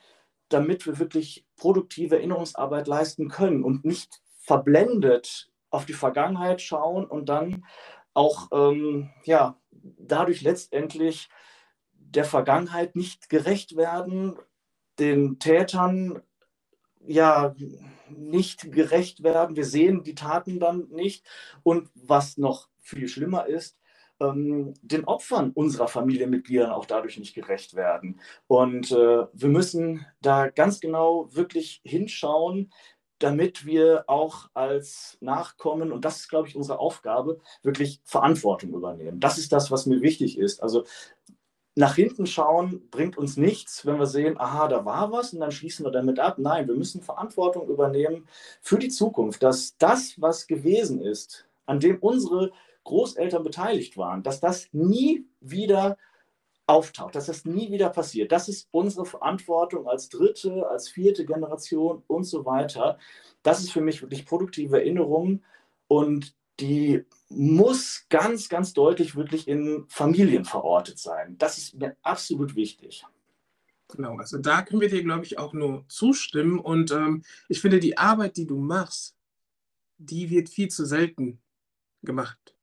damit 0.49 0.85
wir 0.85 0.99
wirklich 0.99 1.45
produktive 1.55 2.17
Erinnerungsarbeit 2.17 2.87
leisten 2.87 3.29
können 3.29 3.63
und 3.63 3.85
nicht 3.85 4.21
verblendet 4.39 5.51
auf 5.69 5.85
die 5.85 5.93
Vergangenheit 5.93 6.61
schauen 6.61 7.05
und 7.05 7.29
dann 7.29 7.65
auch 8.13 8.47
ähm, 8.51 9.11
ja, 9.23 9.57
dadurch 9.71 10.41
letztendlich 10.41 11.29
der 11.93 12.25
Vergangenheit 12.25 12.95
nicht 12.95 13.29
gerecht 13.29 13.77
werden, 13.77 14.37
den 14.97 15.39
Tätern 15.39 16.21
ja 17.05 17.55
nicht 18.09 18.71
gerecht 18.71 19.23
werden. 19.23 19.55
Wir 19.55 19.65
sehen 19.65 20.03
die 20.03 20.15
Taten 20.15 20.59
dann 20.59 20.87
nicht. 20.89 21.25
Und 21.63 21.89
was 21.93 22.37
noch 22.37 22.67
viel 22.79 23.07
schlimmer 23.07 23.45
ist, 23.45 23.77
ähm, 24.19 24.73
den 24.81 25.05
Opfern 25.05 25.51
unserer 25.51 25.87
Familienmitglieder 25.87 26.75
auch 26.75 26.85
dadurch 26.85 27.17
nicht 27.17 27.33
gerecht 27.33 27.75
werden. 27.75 28.19
Und 28.47 28.91
äh, 28.91 29.25
wir 29.31 29.49
müssen 29.49 30.05
da 30.21 30.49
ganz 30.49 30.79
genau 30.79 31.29
wirklich 31.33 31.81
hinschauen, 31.83 32.71
damit 33.19 33.65
wir 33.65 34.05
auch 34.07 34.49
als 34.53 35.17
Nachkommen, 35.19 35.91
und 35.91 36.05
das 36.05 36.19
ist, 36.19 36.29
glaube 36.29 36.47
ich, 36.47 36.55
unsere 36.55 36.79
Aufgabe, 36.79 37.39
wirklich 37.63 38.01
Verantwortung 38.05 38.73
übernehmen. 38.73 39.19
Das 39.19 39.37
ist 39.37 39.51
das, 39.51 39.71
was 39.71 39.85
mir 39.85 40.01
wichtig 40.01 40.37
ist. 40.37 40.63
Also 40.63 40.85
nach 41.75 41.95
hinten 41.95 42.25
schauen 42.25 42.89
bringt 42.89 43.17
uns 43.17 43.37
nichts, 43.37 43.85
wenn 43.85 43.99
wir 43.99 44.05
sehen, 44.05 44.39
aha, 44.39 44.67
da 44.67 44.85
war 44.85 45.11
was 45.11 45.33
und 45.33 45.39
dann 45.39 45.51
schließen 45.51 45.85
wir 45.85 45.91
damit 45.91 46.19
ab. 46.19 46.37
Nein, 46.37 46.67
wir 46.67 46.75
müssen 46.75 47.01
Verantwortung 47.01 47.67
übernehmen 47.69 48.27
für 48.61 48.79
die 48.79 48.89
Zukunft, 48.89 49.43
dass 49.43 49.77
das, 49.77 50.19
was 50.19 50.47
gewesen 50.47 51.01
ist, 51.01 51.45
an 51.65 51.79
dem 51.79 51.99
unsere 51.99 52.51
Großeltern 52.89 53.43
beteiligt 53.43 53.97
waren, 53.97 54.23
dass 54.23 54.39
das 54.39 54.67
nie 54.73 55.25
wieder 55.39 55.97
auftaucht, 56.65 57.15
dass 57.15 57.27
das 57.27 57.45
nie 57.45 57.71
wieder 57.71 57.89
passiert. 57.89 58.31
Das 58.31 58.49
ist 58.49 58.67
unsere 58.71 59.05
Verantwortung 59.05 59.87
als 59.87 60.09
dritte, 60.09 60.67
als 60.67 60.89
vierte 60.89 61.25
Generation 61.25 62.03
und 62.07 62.23
so 62.23 62.45
weiter. 62.45 62.97
Das 63.43 63.59
ist 63.59 63.71
für 63.71 63.81
mich 63.81 64.01
wirklich 64.01 64.25
produktive 64.25 64.77
Erinnerung 64.77 65.43
und 65.87 66.35
die 66.59 67.05
muss 67.29 68.05
ganz, 68.09 68.49
ganz 68.49 68.73
deutlich 68.73 69.15
wirklich 69.15 69.47
in 69.47 69.85
Familien 69.87 70.45
verortet 70.45 70.97
sein. 70.97 71.37
Das 71.37 71.57
ist 71.57 71.75
mir 71.75 71.95
absolut 72.01 72.55
wichtig. 72.55 73.05
Genau, 73.89 74.17
also 74.17 74.37
da 74.37 74.63
können 74.63 74.81
wir 74.81 74.89
dir, 74.89 75.03
glaube 75.03 75.25
ich, 75.25 75.37
auch 75.37 75.53
nur 75.53 75.85
zustimmen. 75.87 76.59
Und 76.59 76.91
ähm, 76.91 77.23
ich 77.47 77.61
finde, 77.61 77.79
die 77.79 77.97
Arbeit, 77.97 78.37
die 78.37 78.45
du 78.45 78.57
machst, 78.57 79.15
die 79.97 80.29
wird 80.29 80.49
viel 80.49 80.69
zu 80.69 80.85
selten 80.85 81.39
gemacht. 82.03 82.55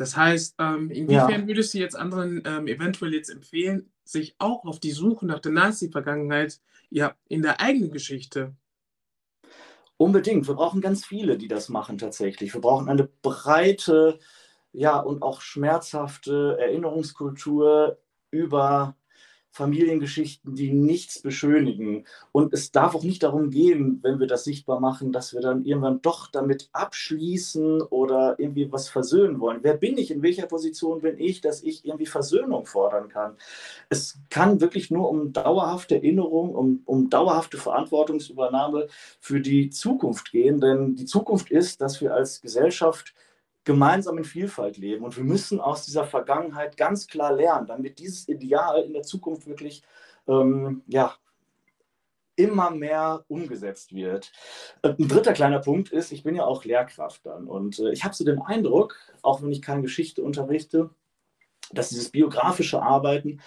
Das 0.00 0.16
heißt, 0.16 0.56
ähm, 0.58 0.90
inwiefern 0.90 1.42
ja. 1.42 1.46
würdest 1.46 1.74
du 1.74 1.78
jetzt 1.78 1.96
anderen 1.96 2.42
ähm, 2.46 2.66
eventuell 2.66 3.14
jetzt 3.14 3.28
empfehlen, 3.28 3.92
sich 4.04 4.34
auch 4.38 4.64
auf 4.64 4.80
die 4.80 4.92
Suche 4.92 5.26
nach 5.26 5.40
der 5.40 5.52
Nazi-Vergangenheit 5.52 6.60
ja, 6.88 7.14
in 7.28 7.42
der 7.42 7.60
eigenen 7.60 7.92
Geschichte 7.92 8.54
Unbedingt. 10.00 10.48
Wir 10.48 10.54
brauchen 10.54 10.80
ganz 10.80 11.04
viele, 11.04 11.36
die 11.36 11.46
das 11.46 11.68
machen 11.68 11.98
tatsächlich. 11.98 12.54
Wir 12.54 12.62
brauchen 12.62 12.88
eine 12.88 13.04
breite, 13.04 14.18
ja, 14.72 14.98
und 14.98 15.20
auch 15.20 15.42
schmerzhafte 15.42 16.56
Erinnerungskultur 16.58 17.98
über 18.30 18.96
Familiengeschichten, 19.52 20.54
die 20.54 20.72
nichts 20.72 21.22
beschönigen. 21.22 22.04
Und 22.32 22.54
es 22.54 22.70
darf 22.70 22.94
auch 22.94 23.02
nicht 23.02 23.22
darum 23.22 23.50
gehen, 23.50 23.98
wenn 24.02 24.20
wir 24.20 24.26
das 24.26 24.44
sichtbar 24.44 24.80
machen, 24.80 25.12
dass 25.12 25.34
wir 25.34 25.40
dann 25.40 25.64
irgendwann 25.64 26.00
doch 26.02 26.28
damit 26.28 26.68
abschließen 26.72 27.82
oder 27.82 28.36
irgendwie 28.38 28.70
was 28.70 28.88
versöhnen 28.88 29.40
wollen. 29.40 29.60
Wer 29.62 29.76
bin 29.76 29.98
ich? 29.98 30.10
In 30.10 30.22
welcher 30.22 30.46
Position 30.46 31.00
bin 31.00 31.18
ich, 31.18 31.40
dass 31.40 31.62
ich 31.62 31.84
irgendwie 31.84 32.06
Versöhnung 32.06 32.66
fordern 32.66 33.08
kann? 33.08 33.36
Es 33.88 34.18
kann 34.30 34.60
wirklich 34.60 34.90
nur 34.90 35.10
um 35.10 35.32
dauerhafte 35.32 35.96
Erinnerung, 35.96 36.54
um, 36.54 36.82
um 36.84 37.10
dauerhafte 37.10 37.58
Verantwortungsübernahme 37.58 38.86
für 39.20 39.40
die 39.40 39.70
Zukunft 39.70 40.30
gehen. 40.30 40.60
Denn 40.60 40.94
die 40.94 41.06
Zukunft 41.06 41.50
ist, 41.50 41.80
dass 41.80 42.00
wir 42.00 42.14
als 42.14 42.40
Gesellschaft 42.40 43.14
gemeinsam 43.64 44.18
in 44.18 44.24
Vielfalt 44.24 44.76
leben. 44.78 45.04
Und 45.04 45.16
wir 45.16 45.24
müssen 45.24 45.60
aus 45.60 45.84
dieser 45.84 46.04
Vergangenheit 46.04 46.76
ganz 46.76 47.06
klar 47.06 47.32
lernen, 47.32 47.66
damit 47.66 47.98
dieses 47.98 48.28
Ideal 48.28 48.82
in 48.82 48.92
der 48.92 49.02
Zukunft 49.02 49.46
wirklich 49.46 49.82
ähm, 50.26 50.82
ja, 50.86 51.14
immer 52.36 52.70
mehr 52.70 53.24
umgesetzt 53.28 53.94
wird. 53.94 54.32
Äh, 54.82 54.94
ein 54.98 55.08
dritter 55.08 55.32
kleiner 55.32 55.60
Punkt 55.60 55.90
ist, 55.90 56.12
ich 56.12 56.22
bin 56.22 56.34
ja 56.34 56.44
auch 56.44 56.64
Lehrkraft 56.64 57.26
dann 57.26 57.46
und 57.46 57.78
äh, 57.78 57.92
ich 57.92 58.04
habe 58.04 58.14
so 58.14 58.24
den 58.24 58.40
Eindruck, 58.40 58.96
auch 59.22 59.42
wenn 59.42 59.52
ich 59.52 59.62
keine 59.62 59.82
Geschichte 59.82 60.22
unterrichte, 60.22 60.90
dass 61.72 61.90
dieses 61.90 62.10
biografische 62.10 62.82
Arbeiten 62.82 63.40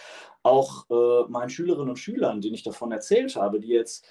auch 0.43 0.85
äh, 0.89 1.29
meinen 1.29 1.49
Schülerinnen 1.49 1.89
und 1.89 1.99
Schülern, 1.99 2.41
denen 2.41 2.55
ich 2.55 2.63
davon 2.63 2.91
erzählt 2.91 3.35
habe, 3.35 3.59
die 3.59 3.69
jetzt 3.69 4.05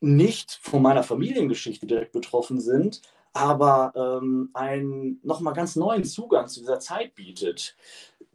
nicht 0.00 0.58
von 0.62 0.82
meiner 0.82 1.02
Familiengeschichte 1.02 1.86
direkt 1.86 2.12
betroffen 2.12 2.60
sind, 2.60 3.02
aber 3.32 3.92
ähm, 3.94 4.50
einen 4.54 5.20
nochmal 5.22 5.54
ganz 5.54 5.76
neuen 5.76 6.04
Zugang 6.04 6.48
zu 6.48 6.60
dieser 6.60 6.80
Zeit 6.80 7.14
bietet. 7.14 7.76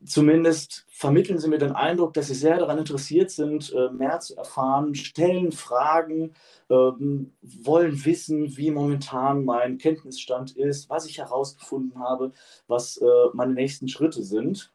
Zumindest 0.05 0.85
vermitteln 0.87 1.39
sie 1.39 1.47
mir 1.47 1.57
den 1.57 1.71
Eindruck, 1.71 2.13
dass 2.13 2.27
sie 2.27 2.35
sehr 2.35 2.57
daran 2.57 2.77
interessiert 2.77 3.31
sind, 3.31 3.73
äh, 3.73 3.89
mehr 3.89 4.19
zu 4.19 4.37
erfahren, 4.37 4.93
stellen 4.93 5.51
Fragen, 5.51 6.33
ähm, 6.69 7.33
wollen 7.41 8.05
wissen, 8.05 8.55
wie 8.55 8.71
momentan 8.71 9.43
mein 9.45 9.77
Kenntnisstand 9.77 10.55
ist, 10.55 10.89
was 10.89 11.07
ich 11.07 11.17
herausgefunden 11.17 11.99
habe, 11.99 12.31
was 12.67 12.97
äh, 12.97 13.05
meine 13.33 13.53
nächsten 13.53 13.87
Schritte 13.87 14.23
sind. 14.23 14.71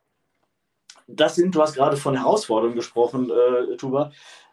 Das 1.07 1.37
sind, 1.37 1.55
du 1.55 1.63
hast 1.63 1.75
gerade 1.75 1.97
von 1.97 2.17
Herausforderungen 2.17 2.77
gesprochen, 2.77 3.31
äh, 3.31 3.77
Tuba. 3.77 4.13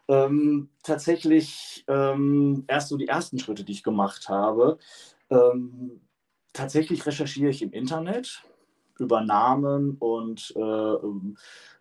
Ähm, 0.09 0.69
tatsächlich 0.83 1.83
ähm, 1.87 2.63
erst 2.67 2.89
so 2.89 2.97
die 2.97 3.07
ersten 3.07 3.39
Schritte, 3.39 3.63
die 3.63 3.73
ich 3.73 3.83
gemacht 3.83 4.29
habe. 4.29 4.77
Ähm, 5.29 6.01
tatsächlich 6.53 7.05
recherchiere 7.05 7.49
ich 7.49 7.61
im 7.61 7.71
Internet 7.71 8.43
über 8.99 9.21
Namen 9.21 9.95
und 9.99 10.53
äh, 10.55 10.95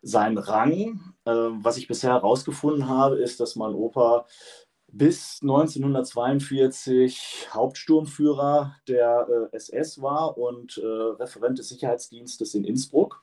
seinen 0.03 0.39
Rang. 0.39 1.15
Äh, 1.25 1.33
was 1.33 1.77
ich 1.77 1.89
bisher 1.89 2.13
herausgefunden 2.13 2.89
habe, 2.89 3.17
ist, 3.17 3.41
dass 3.41 3.57
mein 3.57 3.75
Opa 3.75 4.27
bis 4.89 5.41
1942 5.43 7.49
Hauptsturmführer 7.53 8.77
der 8.89 9.49
äh, 9.53 9.57
SS 9.57 10.01
war 10.01 10.39
und 10.39 10.79
äh, 10.79 10.87
Referent 10.87 11.59
des 11.59 11.69
Sicherheitsdienstes 11.69 12.55
in 12.55 12.65
Innsbruck. 12.65 13.23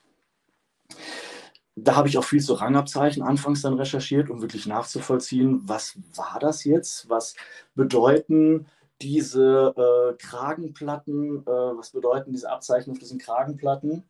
Da 1.75 1.95
habe 1.95 2.07
ich 2.07 2.19
auch 2.19 2.23
viel 2.23 2.41
zu 2.41 2.53
Rangabzeichen 2.53 3.23
anfangs 3.23 3.63
dann 3.63 3.73
recherchiert, 3.73 4.29
um 4.29 4.41
wirklich 4.41 4.67
nachzuvollziehen, 4.67 5.67
was 5.67 5.97
war 6.15 6.37
das 6.39 6.65
jetzt? 6.65 7.09
Was 7.09 7.33
bedeuten 7.73 8.67
diese 9.03 9.73
äh, 9.75 10.15
Kragenplatten, 10.17 11.41
äh, 11.41 11.45
was 11.45 11.91
bedeuten 11.91 12.31
diese 12.31 12.49
Abzeichen 12.49 12.91
auf 12.91 12.99
diesen 12.99 13.19
Kragenplatten? 13.19 14.03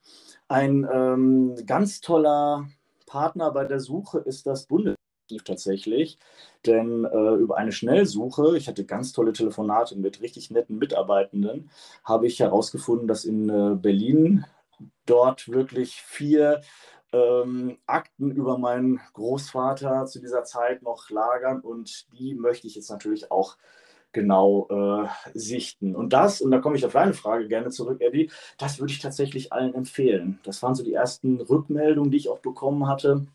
Ein 0.48 0.88
ähm, 0.92 1.56
ganz 1.66 2.00
toller 2.02 2.68
Partner 3.06 3.52
bei 3.52 3.66
der 3.66 3.80
Suche 3.80 4.20
ist 4.20 4.46
das 4.46 4.68
aktiv 5.24 5.44
tatsächlich, 5.44 6.20
denn 6.66 7.06
äh, 7.06 7.36
über 7.36 7.58
eine 7.58 7.72
Schnellsuche, 7.72 8.58
ich 8.58 8.68
hatte 8.68 8.86
ganz 8.86 9.14
tolle 9.14 9.34
Telefonate 9.34 9.98
mit 9.98 10.22
richtig 10.22 10.52
netten 10.52 10.78
Mitarbeitenden, 10.78 11.70
habe 12.04 12.28
ich 12.28 12.40
herausgefunden, 12.40 13.08
dass 13.08 13.26
in 13.26 13.50
äh, 13.50 13.76
Berlin 13.76 14.46
dort 15.06 15.50
wirklich 15.50 16.02
vier 16.02 16.62
ähm, 17.14 17.78
Akten 17.86 18.32
über 18.32 18.58
meinen 18.58 19.00
Großvater 19.14 20.06
zu 20.06 20.20
dieser 20.20 20.44
Zeit 20.44 20.82
noch 20.82 21.10
lagern 21.10 21.62
und 21.62 22.12
die 22.14 22.36
möchte 22.36 22.68
ich 22.68 22.76
jetzt 22.76 22.90
natürlich 22.90 23.32
auch 23.32 23.58
genau 24.14 24.68
äh, 24.70 25.08
sichten. 25.34 25.96
Und 25.96 26.14
das, 26.14 26.42
und 26.42 26.52
da 26.52 26.60
komme 26.60 26.78
ich 26.78 26.86
auf 26.86 26.94
deine 26.94 27.14
Frage 27.14 27.48
gerne 27.48 27.70
zurück, 27.70 28.00
Eddie, 28.02 28.32
das 28.58 28.80
würde 28.80 28.94
ich 28.94 29.00
tatsächlich 29.00 29.52
allen 29.52 29.74
empfehlen. 29.74 30.40
Das 30.44 30.64
waren 30.64 30.76
so 30.76 30.84
die 30.84 30.94
ersten 30.94 31.42
Rückmeldungen, 31.42 32.12
die 32.12 32.18
ich 32.18 32.30
auch 32.30 32.40
bekommen 32.40 32.88
hatte 32.88 33.26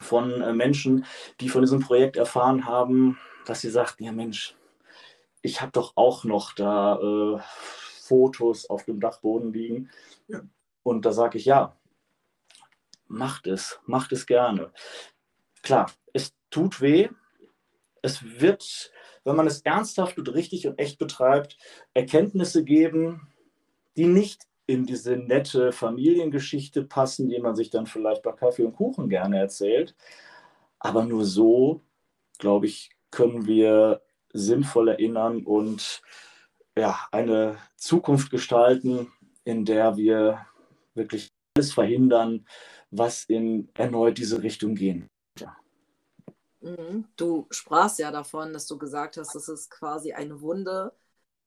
von 0.00 0.40
äh, 0.40 0.52
Menschen, 0.52 1.04
die 1.40 1.48
von 1.48 1.62
diesem 1.62 1.80
Projekt 1.80 2.16
erfahren 2.16 2.66
haben, 2.66 3.18
dass 3.46 3.60
sie 3.60 3.70
sagten, 3.70 4.04
ja 4.04 4.12
Mensch, 4.12 4.54
ich 5.42 5.60
habe 5.60 5.72
doch 5.72 5.92
auch 5.96 6.24
noch 6.24 6.52
da 6.52 6.96
äh, 6.96 7.40
Fotos 8.00 8.68
auf 8.68 8.84
dem 8.84 9.00
Dachboden 9.00 9.52
liegen. 9.52 9.90
Ja. 10.28 10.40
Und 10.82 11.06
da 11.06 11.12
sage 11.12 11.38
ich, 11.38 11.44
ja, 11.44 11.76
macht 13.06 13.46
es, 13.46 13.80
macht 13.86 14.12
es 14.12 14.26
gerne. 14.26 14.72
Klar, 15.62 15.90
es 16.12 16.34
tut 16.50 16.80
weh. 16.80 17.08
Es 18.02 18.22
wird, 18.40 18.92
wenn 19.24 19.36
man 19.36 19.46
es 19.46 19.60
ernsthaft 19.62 20.18
und 20.18 20.32
richtig 20.34 20.66
und 20.66 20.78
echt 20.78 20.98
betreibt, 20.98 21.56
Erkenntnisse 21.94 22.64
geben, 22.64 23.28
die 23.96 24.06
nicht 24.06 24.42
in 24.66 24.86
diese 24.86 25.16
nette 25.16 25.72
Familiengeschichte 25.72 26.84
passen, 26.84 27.28
die 27.28 27.38
man 27.38 27.54
sich 27.54 27.70
dann 27.70 27.86
vielleicht 27.86 28.22
bei 28.22 28.32
Kaffee 28.32 28.64
und 28.64 28.76
Kuchen 28.76 29.08
gerne 29.08 29.38
erzählt. 29.38 29.94
Aber 30.78 31.04
nur 31.04 31.24
so, 31.24 31.82
glaube 32.38 32.66
ich, 32.66 32.90
können 33.10 33.46
wir 33.46 34.02
sinnvoll 34.32 34.88
erinnern 34.88 35.44
und 35.44 36.02
ja, 36.76 36.98
eine 37.12 37.56
Zukunft 37.76 38.30
gestalten, 38.30 39.12
in 39.44 39.64
der 39.64 39.96
wir 39.96 40.46
wirklich 40.94 41.30
alles 41.54 41.72
verhindern, 41.72 42.46
was 42.90 43.24
in 43.24 43.68
erneut 43.74 44.18
diese 44.18 44.42
Richtung 44.42 44.74
gehen. 44.74 45.08
Mhm. 46.64 47.04
Du 47.16 47.46
sprachst 47.50 47.98
ja 47.98 48.10
davon, 48.10 48.52
dass 48.52 48.66
du 48.66 48.78
gesagt 48.78 49.16
hast, 49.16 49.34
das 49.34 49.48
ist 49.48 49.70
quasi 49.70 50.12
eine 50.12 50.40
Wunde. 50.40 50.92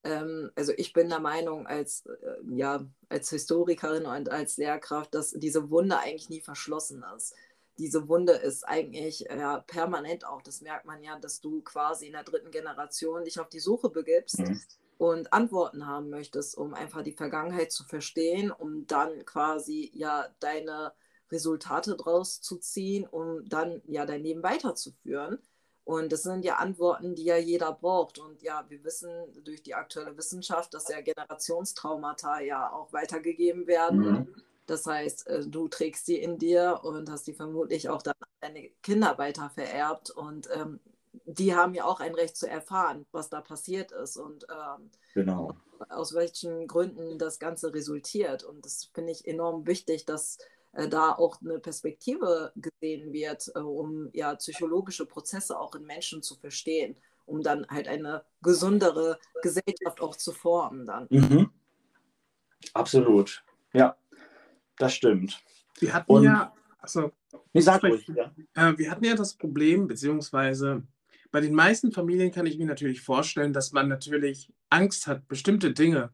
Ähm, 0.03 0.51
also 0.55 0.73
ich 0.77 0.93
bin 0.93 1.09
der 1.09 1.19
Meinung, 1.19 1.67
als, 1.67 2.05
äh, 2.05 2.55
ja, 2.55 2.85
als 3.09 3.29
Historikerin 3.29 4.05
und 4.05 4.29
als 4.29 4.57
Lehrkraft, 4.57 5.13
dass 5.13 5.31
diese 5.31 5.69
Wunde 5.69 5.97
eigentlich 5.97 6.29
nie 6.29 6.41
verschlossen 6.41 7.03
ist. 7.15 7.35
Diese 7.77 8.07
Wunde 8.07 8.33
ist 8.33 8.63
eigentlich 8.63 9.21
ja, 9.21 9.59
permanent 9.59 10.25
auch, 10.25 10.41
das 10.41 10.61
merkt 10.61 10.85
man 10.85 11.03
ja, 11.03 11.19
dass 11.19 11.41
du 11.41 11.61
quasi 11.61 12.07
in 12.07 12.13
der 12.13 12.23
dritten 12.23 12.51
Generation 12.51 13.23
dich 13.25 13.39
auf 13.39 13.49
die 13.49 13.59
Suche 13.59 13.89
begibst. 13.89 14.39
Mhm 14.39 14.61
und 14.97 15.31
Antworten 15.31 15.85
haben 15.85 16.09
möchtest, 16.09 16.57
um 16.57 16.73
einfach 16.73 17.03
die 17.03 17.11
Vergangenheit 17.11 17.71
zu 17.71 17.83
verstehen, 17.83 18.51
um 18.51 18.87
dann 18.87 19.25
quasi 19.25 19.91
ja 19.93 20.27
deine 20.39 20.93
Resultate 21.31 21.95
draus 21.95 22.41
zu 22.41 22.57
ziehen, 22.57 23.05
um 23.05 23.47
dann 23.47 23.81
ja 23.85 24.05
dein 24.05 24.23
Leben 24.23 24.43
weiterzuführen. 24.43 25.39
Und 25.83 26.11
das 26.11 26.23
sind 26.23 26.43
ja 26.43 26.57
Antworten, 26.57 27.15
die 27.15 27.23
ja 27.23 27.37
jeder 27.37 27.71
braucht. 27.71 28.19
Und 28.19 28.43
ja, 28.43 28.65
wir 28.67 28.83
wissen 28.83 29.09
durch 29.45 29.63
die 29.63 29.73
aktuelle 29.73 30.17
Wissenschaft, 30.17 30.73
dass 30.73 30.89
ja 30.89 30.99
Generationstraumata 30.99 32.41
ja 32.41 32.73
auch 32.73 32.91
weitergegeben 32.91 33.67
werden. 33.67 33.99
Mhm. 33.99 34.43
Das 34.65 34.85
heißt, 34.85 35.27
äh, 35.27 35.47
du 35.47 35.69
trägst 35.69 36.07
die 36.09 36.21
in 36.21 36.37
dir 36.37 36.81
und 36.83 37.09
hast 37.09 37.25
die 37.27 37.33
vermutlich 37.33 37.87
auch 37.87 38.01
dann 38.01 38.15
deine 38.41 38.69
Kinder 38.83 39.17
weiter 39.17 39.49
vererbt. 39.49 40.09
Und 40.09 40.49
ähm, 40.53 40.81
die 41.25 41.55
haben 41.55 41.73
ja 41.73 41.85
auch 41.85 42.01
ein 42.01 42.15
Recht 42.15 42.35
zu 42.35 42.49
erfahren, 42.49 43.05
was 43.13 43.29
da 43.29 43.39
passiert 43.39 43.93
ist 43.93 44.17
und 44.17 44.45
ähm, 44.49 44.91
genau. 45.13 45.53
aus 45.89 46.13
welchen 46.13 46.67
Gründen 46.67 47.17
das 47.17 47.39
Ganze 47.39 47.73
resultiert. 47.73 48.43
Und 48.43 48.65
das 48.65 48.89
finde 48.93 49.13
ich 49.13 49.25
enorm 49.25 49.65
wichtig, 49.67 50.05
dass 50.05 50.37
da 50.87 51.11
auch 51.13 51.41
eine 51.41 51.59
Perspektive 51.59 52.51
gesehen 52.55 53.11
wird, 53.11 53.49
äh, 53.55 53.59
um 53.59 54.09
ja 54.13 54.35
psychologische 54.35 55.05
Prozesse 55.05 55.59
auch 55.59 55.73
in 55.75 55.85
Menschen 55.85 56.21
zu 56.21 56.35
verstehen, 56.35 56.95
um 57.25 57.41
dann 57.41 57.65
halt 57.67 57.87
eine 57.87 58.23
gesundere 58.41 59.19
Gesellschaft 59.41 60.01
auch 60.01 60.15
zu 60.15 60.31
formen 60.31 60.85
dann. 60.85 61.07
Mhm. 61.09 61.49
Absolut. 62.73 63.43
Ja, 63.73 63.97
das 64.77 64.93
stimmt. 64.93 65.41
Wir 65.79 65.93
hatten 65.93 66.11
und, 66.11 66.23
ja, 66.23 66.53
also, 66.79 67.11
nee, 67.53 67.61
sag 67.61 67.83
ruhig, 67.83 68.07
ja. 68.07 68.31
Äh, 68.53 68.77
wir 68.77 68.91
hatten 68.91 69.03
ja 69.03 69.15
das 69.15 69.35
Problem, 69.35 69.87
beziehungsweise 69.87 70.83
bei 71.31 71.41
den 71.41 71.53
meisten 71.53 71.91
Familien 71.91 72.31
kann 72.31 72.45
ich 72.45 72.57
mir 72.57 72.67
natürlich 72.67 73.01
vorstellen, 73.01 73.53
dass 73.53 73.71
man 73.73 73.87
natürlich 73.87 74.51
Angst 74.69 75.07
hat, 75.07 75.27
bestimmte 75.27 75.73
Dinge 75.73 76.13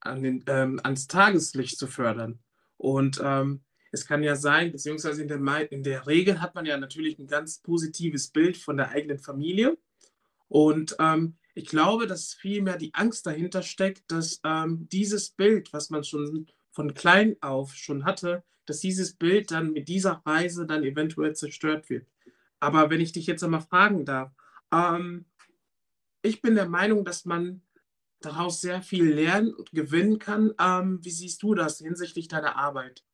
an 0.00 0.22
den, 0.22 0.44
ähm, 0.46 0.80
ans 0.82 1.06
Tageslicht 1.06 1.78
zu 1.78 1.86
fördern. 1.86 2.38
Und 2.76 3.20
ähm, 3.22 3.62
es 3.92 4.06
kann 4.06 4.22
ja 4.22 4.36
sein, 4.36 4.72
beziehungsweise 4.72 5.22
in 5.22 5.28
der, 5.28 5.72
in 5.72 5.82
der 5.82 6.06
Regel 6.06 6.40
hat 6.40 6.54
man 6.54 6.64
ja 6.64 6.78
natürlich 6.78 7.18
ein 7.18 7.26
ganz 7.26 7.58
positives 7.58 8.28
Bild 8.28 8.56
von 8.56 8.76
der 8.76 8.90
eigenen 8.90 9.18
Familie. 9.18 9.76
Und 10.48 10.96
ähm, 10.98 11.36
ich 11.54 11.66
glaube, 11.66 12.06
dass 12.06 12.32
vielmehr 12.32 12.78
die 12.78 12.94
Angst 12.94 13.26
dahinter 13.26 13.62
steckt, 13.62 14.10
dass 14.10 14.40
ähm, 14.44 14.88
dieses 14.90 15.30
Bild, 15.30 15.72
was 15.72 15.90
man 15.90 16.04
schon 16.04 16.46
von 16.70 16.94
klein 16.94 17.36
auf 17.42 17.74
schon 17.74 18.04
hatte, 18.04 18.42
dass 18.64 18.80
dieses 18.80 19.14
Bild 19.14 19.50
dann 19.50 19.72
mit 19.72 19.88
dieser 19.88 20.22
Reise 20.24 20.66
dann 20.66 20.84
eventuell 20.84 21.34
zerstört 21.34 21.90
wird. 21.90 22.06
Aber 22.60 22.90
wenn 22.90 23.00
ich 23.00 23.12
dich 23.12 23.26
jetzt 23.26 23.44
einmal 23.44 23.60
fragen 23.60 24.04
darf, 24.04 24.32
ähm, 24.72 25.26
ich 26.22 26.40
bin 26.40 26.54
der 26.54 26.68
Meinung, 26.68 27.04
dass 27.04 27.24
man 27.24 27.60
daraus 28.24 28.60
sehr 28.60 28.82
viel 28.82 29.04
lernen 29.04 29.52
und 29.54 29.72
gewinnen 29.72 30.18
kann. 30.18 30.52
Ähm, 30.60 31.00
wie 31.02 31.10
siehst 31.10 31.42
du 31.42 31.54
das 31.54 31.78
hinsichtlich 31.78 32.28
deiner 32.28 32.56
Arbeit? 32.56 33.04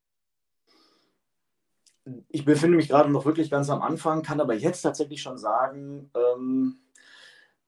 Ich 2.28 2.44
befinde 2.44 2.76
mich 2.76 2.88
gerade 2.88 3.10
noch 3.10 3.26
wirklich 3.26 3.50
ganz 3.50 3.68
am 3.68 3.82
Anfang, 3.82 4.22
kann 4.22 4.40
aber 4.40 4.54
jetzt 4.54 4.82
tatsächlich 4.82 5.20
schon 5.20 5.38
sagen, 5.38 6.10
ähm, 6.14 6.78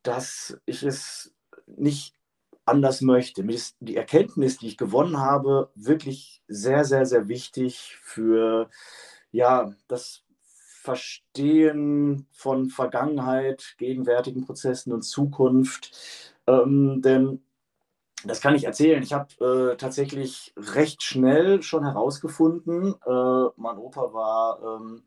dass 0.02 0.58
ich 0.64 0.82
es 0.82 1.34
nicht 1.66 2.14
anders 2.64 3.00
möchte. 3.00 3.42
Mir 3.42 3.54
ist 3.54 3.76
die 3.80 3.96
Erkenntnis, 3.96 4.58
die 4.58 4.68
ich 4.68 4.78
gewonnen 4.78 5.18
habe, 5.18 5.70
wirklich 5.74 6.42
sehr, 6.48 6.84
sehr, 6.84 7.04
sehr 7.04 7.28
wichtig 7.28 7.98
für 8.00 8.70
ja, 9.32 9.72
das 9.88 10.24
Verstehen 10.82 12.26
von 12.32 12.70
Vergangenheit, 12.70 13.74
gegenwärtigen 13.76 14.46
Prozessen 14.46 14.94
und 14.94 15.02
Zukunft. 15.02 15.92
Ähm, 16.46 17.02
denn 17.02 17.42
das 18.24 18.40
kann 18.40 18.54
ich 18.54 18.64
erzählen. 18.64 19.02
Ich 19.02 19.12
habe 19.12 19.72
äh, 19.72 19.76
tatsächlich 19.76 20.54
recht 20.56 21.02
schnell 21.02 21.62
schon 21.62 21.84
herausgefunden, 21.84 22.94
äh, 23.06 23.48
mein 23.56 23.76
Opa 23.76 24.12
war 24.14 24.60
ähm, 24.62 25.02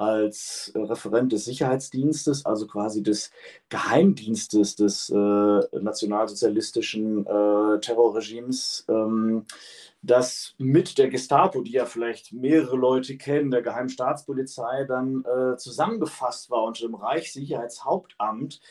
als 0.00 0.72
Referent 0.74 1.30
des 1.30 1.44
Sicherheitsdienstes, 1.44 2.46
also 2.46 2.66
quasi 2.66 3.02
des 3.02 3.30
Geheimdienstes 3.68 4.74
des 4.74 5.10
äh, 5.10 5.14
nationalsozialistischen 5.14 7.26
äh, 7.26 7.80
Terrorregimes, 7.80 8.86
ähm, 8.88 9.44
das 10.00 10.54
mit 10.56 10.96
der 10.96 11.10
Gestapo, 11.10 11.60
die 11.60 11.72
ja 11.72 11.84
vielleicht 11.84 12.32
mehrere 12.32 12.76
Leute 12.76 13.18
kennen, 13.18 13.50
der 13.50 13.60
Geheimstaatspolizei, 13.60 14.84
dann 14.84 15.22
äh, 15.24 15.58
zusammengefasst 15.58 16.50
war 16.50 16.64
unter 16.64 16.86
dem 16.86 16.94
Reichssicherheitshauptamt, 16.94 18.62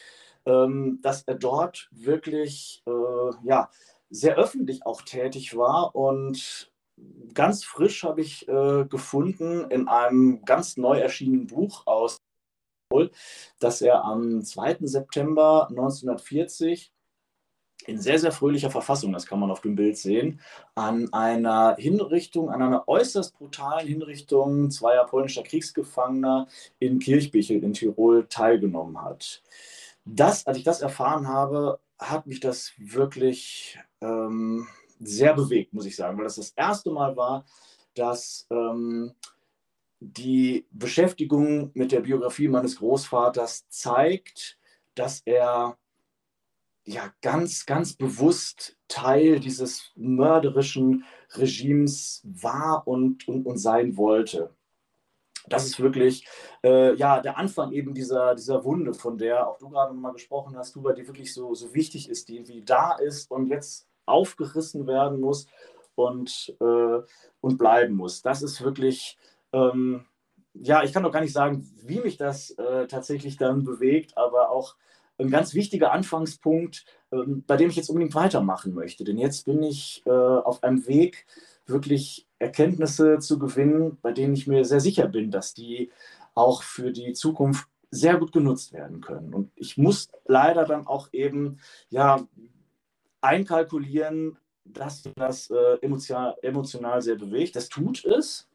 ähm, 0.48 0.98
dass 1.04 1.22
er 1.24 1.36
dort 1.36 1.90
wirklich 1.92 2.82
äh, 2.88 3.48
ja, 3.48 3.70
sehr 4.10 4.36
öffentlich 4.36 4.88
auch 4.88 5.04
tätig 5.04 5.56
war 5.56 5.96
und 5.96 6.69
ganz 7.34 7.64
frisch 7.64 8.04
habe 8.04 8.22
ich 8.22 8.48
äh, 8.48 8.86
gefunden 8.86 9.70
in 9.70 9.88
einem 9.88 10.44
ganz 10.46 10.78
neu 10.78 11.00
erschienenen 11.00 11.48
Buch 11.48 11.88
aus, 11.88 12.18
dass 13.60 13.82
er 13.82 14.04
am 14.04 14.42
2. 14.44 14.78
September 14.82 15.68
1940 15.70 16.92
in 17.86 18.00
sehr, 18.00 18.20
sehr 18.20 18.32
fröhlicher 18.32 18.70
Verfassung, 18.70 19.14
das 19.14 19.26
kann 19.26 19.40
man 19.40 19.52
auf 19.52 19.62
dem 19.62 19.76
Bild 19.76 19.98
sehen, 19.98 20.42
an 20.76 21.12
einer 21.14 21.76
Hinrichtung, 21.80 22.50
an 22.50 22.62
einer 22.62 22.88
äußerst 22.88 23.38
brutalen 23.38 23.88
Hinrichtung 23.88 24.70
zweier 24.70 25.06
polnischer 25.06 25.44
Kriegsgefangener 25.44 26.48
in 26.80 27.00
Kirchbichel 27.00 27.64
in 27.64 27.74
Tirol 27.74 28.28
teilgenommen 28.28 29.02
hat. 29.02 29.42
Das, 30.06 30.46
als 30.46 30.58
ich 30.58 30.64
das 30.64 30.82
erfahren 30.82 31.28
habe, 31.28 31.80
hat 31.98 32.28
mich 32.28 32.40
das 32.40 32.74
wirklich 32.78 33.80
ähm, 34.02 34.68
sehr 35.00 35.34
bewegt, 35.34 35.74
muss 35.74 35.86
ich 35.86 35.96
sagen, 35.96 36.18
weil 36.18 36.26
das 36.26 36.36
das 36.36 36.52
erste 36.52 36.92
Mal 36.92 37.16
war, 37.16 37.46
dass 37.96 38.48
ähm, 38.50 39.14
die 40.00 40.66
Beschäftigung 40.72 41.72
mit 41.74 41.92
der 41.92 42.02
Biografie 42.02 42.48
meines 42.48 42.78
Großvaters 42.78 43.68
zeigt, 43.70 44.58
dass 44.96 45.22
er 45.26 45.78
ja 46.86 47.14
ganz, 47.22 47.66
ganz 47.66 47.94
bewusst 47.94 48.78
Teil 48.88 49.40
dieses 49.40 49.92
mörderischen 49.96 51.06
Regimes 51.34 52.22
war 52.24 52.88
und, 52.88 53.28
und, 53.28 53.46
und 53.46 53.58
sein 53.58 53.98
wollte. 53.98 54.56
das 55.48 55.66
ist 55.66 55.80
wirklich 55.80 56.28
äh, 56.64 56.96
ja, 56.96 57.22
der 57.22 57.38
Anfang 57.38 57.72
eben 57.72 57.94
dieser, 57.94 58.36
dieser 58.36 58.64
Wunde, 58.64 58.94
von 58.94 59.18
der 59.18 59.48
auch 59.48 59.58
du 59.58 59.70
gerade 59.70 59.94
mal 59.94 60.14
gesprochen 60.14 60.58
hast, 60.58 60.76
Huber, 60.76 60.94
die 60.94 61.08
wirklich 61.08 61.34
so, 61.34 61.54
so 61.54 61.74
wichtig 61.74 62.10
ist, 62.10 62.30
die 62.30 62.36
irgendwie 62.36 62.64
da 62.64 62.94
ist 62.94 63.30
und 63.32 63.48
jetzt 63.48 63.89
aufgerissen 64.10 64.88
werden 64.88 65.20
muss 65.20 65.48
und, 65.96 66.56
äh, 66.60 67.00
und 67.42 67.58
bleiben 67.58 67.96
muss. 67.96 68.22
Das 68.22 68.42
ist 68.42 68.64
wirklich, 68.64 69.18
ähm, 69.54 70.06
ja, 70.54 70.84
ich 70.84 70.94
kann 70.94 71.04
doch 71.04 71.12
gar 71.12 71.22
nicht 71.22 71.34
sagen, 71.34 71.70
wie 71.84 72.00
mich 72.00 72.18
das 72.18 72.52
äh, 72.52 72.88
tatsächlich 72.88 73.38
dann 73.38 73.64
bewegt, 73.64 74.18
aber 74.18 74.50
auch 74.50 74.76
ein 75.18 75.30
ganz 75.30 75.54
wichtiger 75.54 75.92
Anfangspunkt, 75.92 76.86
ähm, 77.12 77.44
bei 77.46 77.58
dem 77.58 77.70
ich 77.70 77.76
jetzt 77.76 77.90
unbedingt 77.90 78.16
weitermachen 78.16 78.74
möchte. 78.74 79.04
Denn 79.04 79.18
jetzt 79.18 79.46
bin 79.46 79.62
ich 79.64 80.02
äh, 80.06 80.10
auf 80.10 80.64
einem 80.64 80.88
Weg, 80.88 81.26
wirklich 81.66 82.28
Erkenntnisse 82.40 83.20
zu 83.20 83.38
gewinnen, 83.38 83.98
bei 84.02 84.12
denen 84.12 84.34
ich 84.34 84.48
mir 84.48 84.66
sehr 84.66 84.80
sicher 84.80 85.08
bin, 85.08 85.30
dass 85.30 85.54
die 85.54 85.92
auch 86.34 86.64
für 86.64 86.92
die 86.92 87.14
Zukunft 87.14 87.68
sehr 87.92 88.18
gut 88.18 88.32
genutzt 88.32 88.74
werden 88.74 89.02
können. 89.02 89.34
Und 89.34 89.52
ich 89.56 89.78
muss 89.78 90.10
leider 90.26 90.66
dann 90.66 90.88
auch 90.88 91.10
eben 91.12 91.60
ja, 91.90 92.22
einkalkulieren, 93.22 94.38
dass 94.64 95.04
das 95.16 95.50
äh, 95.50 95.78
emotional, 95.82 96.36
emotional 96.42 97.02
sehr 97.02 97.16
bewegt. 97.16 97.56
Das 97.56 97.70
tut 97.70 98.06
es. 98.06 98.48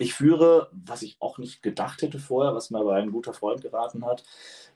Ich 0.00 0.14
führe, 0.14 0.70
was 0.72 1.02
ich 1.02 1.16
auch 1.18 1.38
nicht 1.38 1.62
gedacht 1.62 2.02
hätte 2.02 2.20
vorher, 2.20 2.54
was 2.54 2.70
mir 2.70 2.78
aber 2.78 2.94
ein 2.94 3.10
guter 3.10 3.32
Freund 3.32 3.62
geraten 3.62 4.04
hat, 4.06 4.22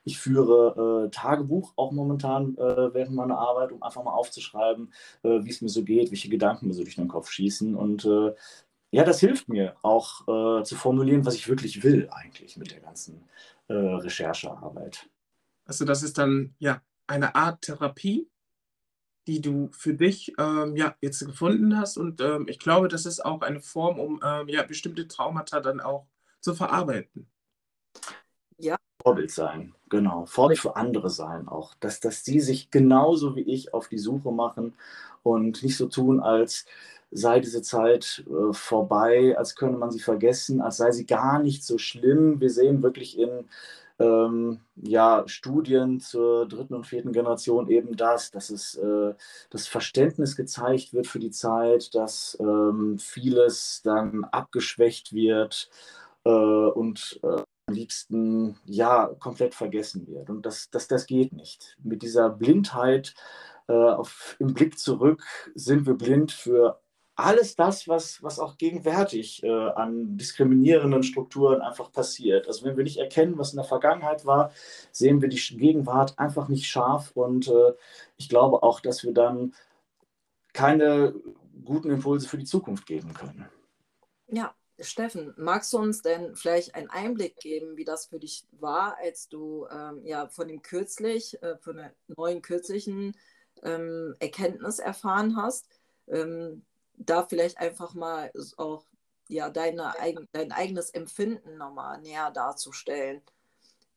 ich 0.05 0.18
führe 0.18 1.05
äh, 1.07 1.11
Tagebuch 1.11 1.74
auch 1.76 1.92
momentan 1.92 2.57
äh, 2.57 2.92
während 2.92 3.14
meiner 3.14 3.38
Arbeit, 3.38 3.70
um 3.70 3.83
einfach 3.83 4.02
mal 4.02 4.14
aufzuschreiben, 4.14 4.92
äh, 5.22 5.44
wie 5.44 5.50
es 5.50 5.62
mir 5.62 5.68
so 5.68 5.85
geht, 5.85 6.11
welche 6.11 6.28
Gedanken 6.28 6.66
mir 6.66 6.74
so 6.74 6.83
durch 6.83 6.96
den 6.96 7.07
Kopf 7.07 7.31
schießen. 7.31 7.76
Und 7.76 8.05
äh, 8.05 8.35
ja, 8.90 9.05
das 9.05 9.20
hilft 9.20 9.48
mir 9.48 9.76
auch 9.83 10.22
äh, 10.22 10.64
zu 10.64 10.74
formulieren, 10.74 11.24
was 11.24 11.37
ich 11.37 11.48
wirklich 11.48 11.85
will 11.85 12.09
eigentlich 12.11 12.57
mit 12.57 12.70
der 12.70 12.81
ganzen 12.81 13.28
Recherchearbeit. 13.68 15.09
Also 15.64 15.87
das 15.87 16.02
ist 16.02 16.18
dann 16.18 16.55
ja 16.59 16.83
eine 17.07 17.35
Art 17.35 17.62
Therapie, 17.62 18.28
die 19.26 19.40
du 19.40 19.70
für 19.72 19.94
dich 19.94 20.32
ähm, 20.38 20.76
ja, 20.76 20.94
jetzt 21.00 21.24
gefunden 21.24 21.78
hast. 21.78 21.96
Und 21.96 22.20
ähm, 22.20 22.46
ich 22.48 22.58
glaube, 22.58 22.88
das 22.88 23.06
ist 23.06 23.24
auch 23.24 23.42
eine 23.42 23.61
Form, 23.61 23.98
um 23.98 24.20
ähm, 24.24 24.48
ja, 24.48 24.62
bestimmte 24.62 25.06
Traumata 25.08 25.61
dann 25.61 25.80
auch 25.80 26.06
zu 26.40 26.54
verarbeiten. 26.54 27.26
Ja. 28.58 28.76
Vorbild 29.02 29.30
sein, 29.30 29.74
genau. 29.88 30.26
Vorbild 30.26 30.61
für 30.61 30.76
andere 30.76 31.11
sein 31.11 31.48
auch. 31.48 31.74
Dass, 31.80 32.00
dass 32.00 32.22
die 32.22 32.40
sich 32.40 32.70
genauso 32.70 33.37
wie 33.37 33.42
ich 33.42 33.74
auf 33.74 33.88
die 33.88 33.98
Suche 33.98 34.32
machen 34.32 34.74
und 35.22 35.62
nicht 35.62 35.76
so 35.76 35.87
tun, 35.87 36.20
als 36.20 36.66
sei 37.11 37.40
diese 37.40 37.62
Zeit 37.62 38.24
äh, 38.26 38.52
vorbei, 38.52 39.37
als 39.37 39.54
könne 39.54 39.76
man 39.76 39.90
sie 39.90 40.00
vergessen, 40.00 40.61
als 40.61 40.78
sei 40.78 40.92
sie 40.92 41.06
gar 41.06 41.40
nicht 41.40 41.64
so 41.64 41.78
schlimm. 41.78 42.40
Wir 42.40 42.50
sehen 42.50 42.82
wirklich 42.82 43.18
in 43.18 43.48
ähm, 43.98 44.61
ja, 44.76 45.24
Studien 45.26 46.00
zur 46.00 46.48
dritten 46.48 46.74
und 46.74 46.87
vierten 46.87 47.12
Generation 47.12 47.68
eben 47.68 47.96
das, 47.96 48.31
dass 48.31 48.50
es 48.50 48.74
äh, 48.76 49.14
das 49.50 49.68
Verständnis 49.68 50.37
gezeigt 50.37 50.92
wird 50.92 51.07
für 51.07 51.18
die 51.18 51.31
Zeit, 51.31 51.94
dass 51.94 52.37
ähm, 52.40 52.98
vieles 52.98 53.83
dann 53.85 54.24
abgeschwächt 54.24 55.12
wird 55.12 55.70
äh, 56.24 56.31
und 56.31 57.20
äh, 57.22 57.42
am 57.66 57.74
liebsten 57.74 58.59
ja 58.64 59.07
komplett 59.18 59.55
vergessen 59.55 60.07
wird. 60.09 60.31
Und 60.31 60.44
das, 60.46 60.70
das, 60.70 60.88
das 60.88 61.07
geht 61.07 61.33
nicht. 61.33 61.76
Mit 61.83 62.02
dieser 62.02 62.31
Blindheit 62.31 63.14
äh, 63.68 63.72
auf, 63.72 64.37
im 64.38 64.55
Blick 64.55 64.78
zurück 64.78 65.22
sind 65.55 65.87
wir 65.87 65.94
blind 65.94 66.33
für 66.33 66.81
alles 67.14 67.57
das, 67.57 67.88
was, 67.88 68.22
was 68.22 68.38
auch 68.38 68.57
gegenwärtig 68.57 69.42
äh, 69.42 69.51
an 69.51 70.16
diskriminierenden 70.16 71.03
Strukturen 71.03 71.61
einfach 71.61 71.92
passiert. 71.92 72.46
Also 72.46 72.64
wenn 72.64 72.77
wir 72.77 72.85
nicht 72.85 72.98
erkennen, 72.98 73.38
was 73.38 73.53
in 73.53 73.57
der 73.57 73.66
Vergangenheit 73.66 74.25
war, 74.25 74.53
sehen 74.92 75.20
wir 75.20 75.29
die 75.29 75.37
Gegenwart 75.37 76.18
einfach 76.18 76.48
nicht 76.48 76.66
scharf 76.66 77.12
und 77.14 77.48
äh, 77.48 77.75
ich 78.16 78.29
glaube 78.29 78.62
auch, 78.62 78.81
dass 78.81 79.05
wir 79.05 79.12
dann 79.12 79.55
keine 80.55 81.14
guten 81.64 81.90
Impulse 81.90 82.29
für 82.29 82.38
die 82.38 82.44
Zukunft 82.44 82.87
geben 82.87 83.12
können. 83.14 83.48
Ja, 84.29 84.55
Steffen, 84.81 85.35
magst 85.37 85.72
du 85.72 85.79
uns 85.79 86.03
denn 86.03 86.35
vielleicht 86.35 86.75
einen 86.75 86.88
Einblick 86.88 87.37
geben, 87.37 87.77
wie 87.77 87.85
das 87.85 88.07
für 88.07 88.18
dich 88.18 88.46
war, 88.53 88.96
als 88.98 89.29
du 89.29 89.66
ähm, 89.70 90.01
ja 90.05 90.29
von 90.29 90.48
dem 90.48 90.62
kürzlich, 90.62 91.40
äh, 91.42 91.57
von 91.59 91.77
der 91.77 91.94
neuen 92.09 92.40
kürzlichen 92.42 93.16
ähm, 93.62 94.16
Erkenntnis 94.18 94.79
erfahren 94.79 95.37
hast? 95.37 95.68
Ähm, 96.09 96.64
da 96.96 97.24
vielleicht 97.24 97.59
einfach 97.59 97.94
mal 97.94 98.31
auch 98.57 98.85
ja, 99.28 99.50
deine, 99.50 99.92
dein 100.33 100.52
eigenes 100.52 100.90
Empfinden 100.90 101.57
nochmal 101.57 102.00
näher 102.00 102.31
darzustellen, 102.31 103.22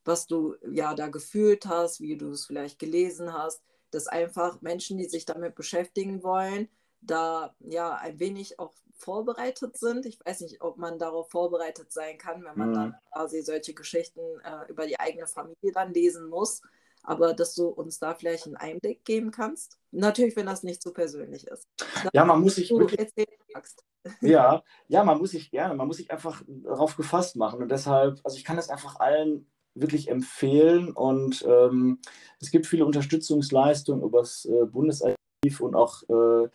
was 0.03 0.27
du 0.27 0.55
ja 0.71 0.93
da 0.93 1.07
gefühlt 1.07 1.65
hast, 1.65 1.99
wie 1.99 2.15
du 2.15 2.31
es 2.31 2.45
vielleicht 2.45 2.79
gelesen 2.79 3.33
hast, 3.33 3.61
dass 3.91 4.07
einfach 4.07 4.61
Menschen, 4.61 4.97
die 4.97 5.09
sich 5.09 5.25
damit 5.25 5.55
beschäftigen 5.55 6.23
wollen, 6.23 6.69
da 7.01 7.55
ja 7.59 7.95
ein 7.95 8.19
wenig 8.19 8.59
auch 8.59 8.73
vorbereitet 8.97 9.77
sind. 9.77 10.05
Ich 10.05 10.19
weiß 10.23 10.41
nicht, 10.41 10.61
ob 10.61 10.77
man 10.77 10.99
darauf 10.99 11.29
vorbereitet 11.29 11.91
sein 11.91 12.17
kann, 12.17 12.43
wenn 12.43 12.57
man 12.57 12.69
mhm. 12.69 12.73
dann 12.73 12.95
quasi 13.11 13.41
solche 13.41 13.73
Geschichten 13.73 14.21
äh, 14.43 14.69
über 14.69 14.87
die 14.87 14.99
eigene 14.99 15.27
Familie 15.27 15.71
dann 15.73 15.93
lesen 15.93 16.27
muss 16.29 16.61
aber 17.05 17.33
dass 17.33 17.55
du 17.55 17.67
uns 17.67 17.99
da 17.99 18.13
vielleicht 18.13 18.45
einen 18.45 18.55
Einblick 18.55 19.05
geben 19.05 19.31
kannst. 19.31 19.77
Natürlich, 19.91 20.35
wenn 20.35 20.45
das 20.45 20.63
nicht 20.63 20.81
so 20.81 20.91
persönlich 20.91 21.47
ist. 21.47 21.67
Ja, 22.13 22.25
man 22.25 22.41
muss 22.41 22.55
sich 22.55 22.69
wirklich, 22.71 23.09
ja, 24.21 24.63
ja, 24.87 25.03
man 25.03 25.17
muss 25.17 25.31
sich 25.31 25.51
gerne, 25.51 25.75
man 25.75 25.87
muss 25.87 25.97
sich 25.97 26.11
einfach 26.11 26.43
darauf 26.47 26.97
gefasst 26.97 27.35
machen 27.35 27.61
und 27.61 27.69
deshalb, 27.69 28.19
also 28.23 28.37
ich 28.37 28.43
kann 28.43 28.57
das 28.57 28.69
einfach 28.69 28.99
allen 28.99 29.47
wirklich 29.73 30.09
empfehlen 30.09 30.91
und 30.91 31.45
ähm, 31.47 31.99
es 32.39 32.51
gibt 32.51 32.65
viele 32.65 32.85
Unterstützungsleistungen 32.85 34.03
über 34.03 34.19
das 34.19 34.45
äh, 34.45 34.65
Bundesarchiv 34.65 35.59
und 35.59 35.75
auch 35.75 36.03
äh, 36.09 36.49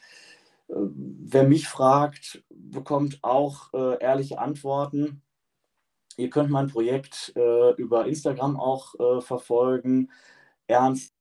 äh, 0.71 0.75
wer 0.95 1.45
mich 1.45 1.69
fragt, 1.69 2.43
bekommt 2.49 3.19
auch 3.23 3.73
äh, 3.75 4.03
ehrliche 4.03 4.39
Antworten. 4.39 5.23
Ihr 6.17 6.31
könnt 6.31 6.51
mein 6.51 6.69
Projekt 6.69 7.33
äh, 7.37 7.73
über 7.75 8.07
Instagram 8.07 8.59
auch 8.59 8.95
äh, 8.99 9.21
verfolgen. 9.21 10.11
Ernst 10.71 11.13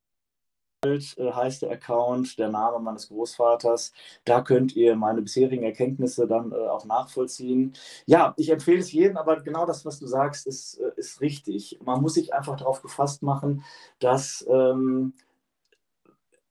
äh, 0.85 0.99
heißt 1.19 1.63
der 1.63 1.71
Account, 1.71 2.39
der 2.39 2.49
Name 2.49 2.79
meines 2.79 3.09
Großvaters. 3.09 3.91
Da 4.23 4.41
könnt 4.41 4.75
ihr 4.75 4.95
meine 4.95 5.21
bisherigen 5.21 5.63
Erkenntnisse 5.63 6.27
dann 6.27 6.51
äh, 6.51 6.55
auch 6.55 6.85
nachvollziehen. 6.85 7.73
Ja, 8.05 8.33
ich 8.37 8.49
empfehle 8.49 8.79
es 8.79 8.91
jedem, 8.91 9.17
aber 9.17 9.41
genau 9.41 9.65
das, 9.65 9.85
was 9.85 9.99
du 9.99 10.07
sagst, 10.07 10.47
ist, 10.47 10.79
äh, 10.79 10.91
ist 10.95 11.19
richtig. 11.21 11.79
Man 11.83 12.01
muss 12.01 12.13
sich 12.13 12.33
einfach 12.33 12.55
darauf 12.55 12.81
gefasst 12.81 13.23
machen, 13.23 13.63
dass 13.99 14.45
ähm, 14.49 15.13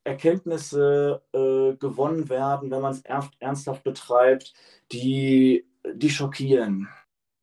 Erkenntnisse 0.05 1.23
äh, 1.33 1.77
gewonnen 1.77 2.29
werden, 2.29 2.71
wenn 2.71 2.83
man 2.83 2.93
es 2.93 3.03
ernsthaft 3.41 3.85
betreibt, 3.85 4.53
die, 4.93 5.67
die 5.95 6.11
schockieren 6.11 6.89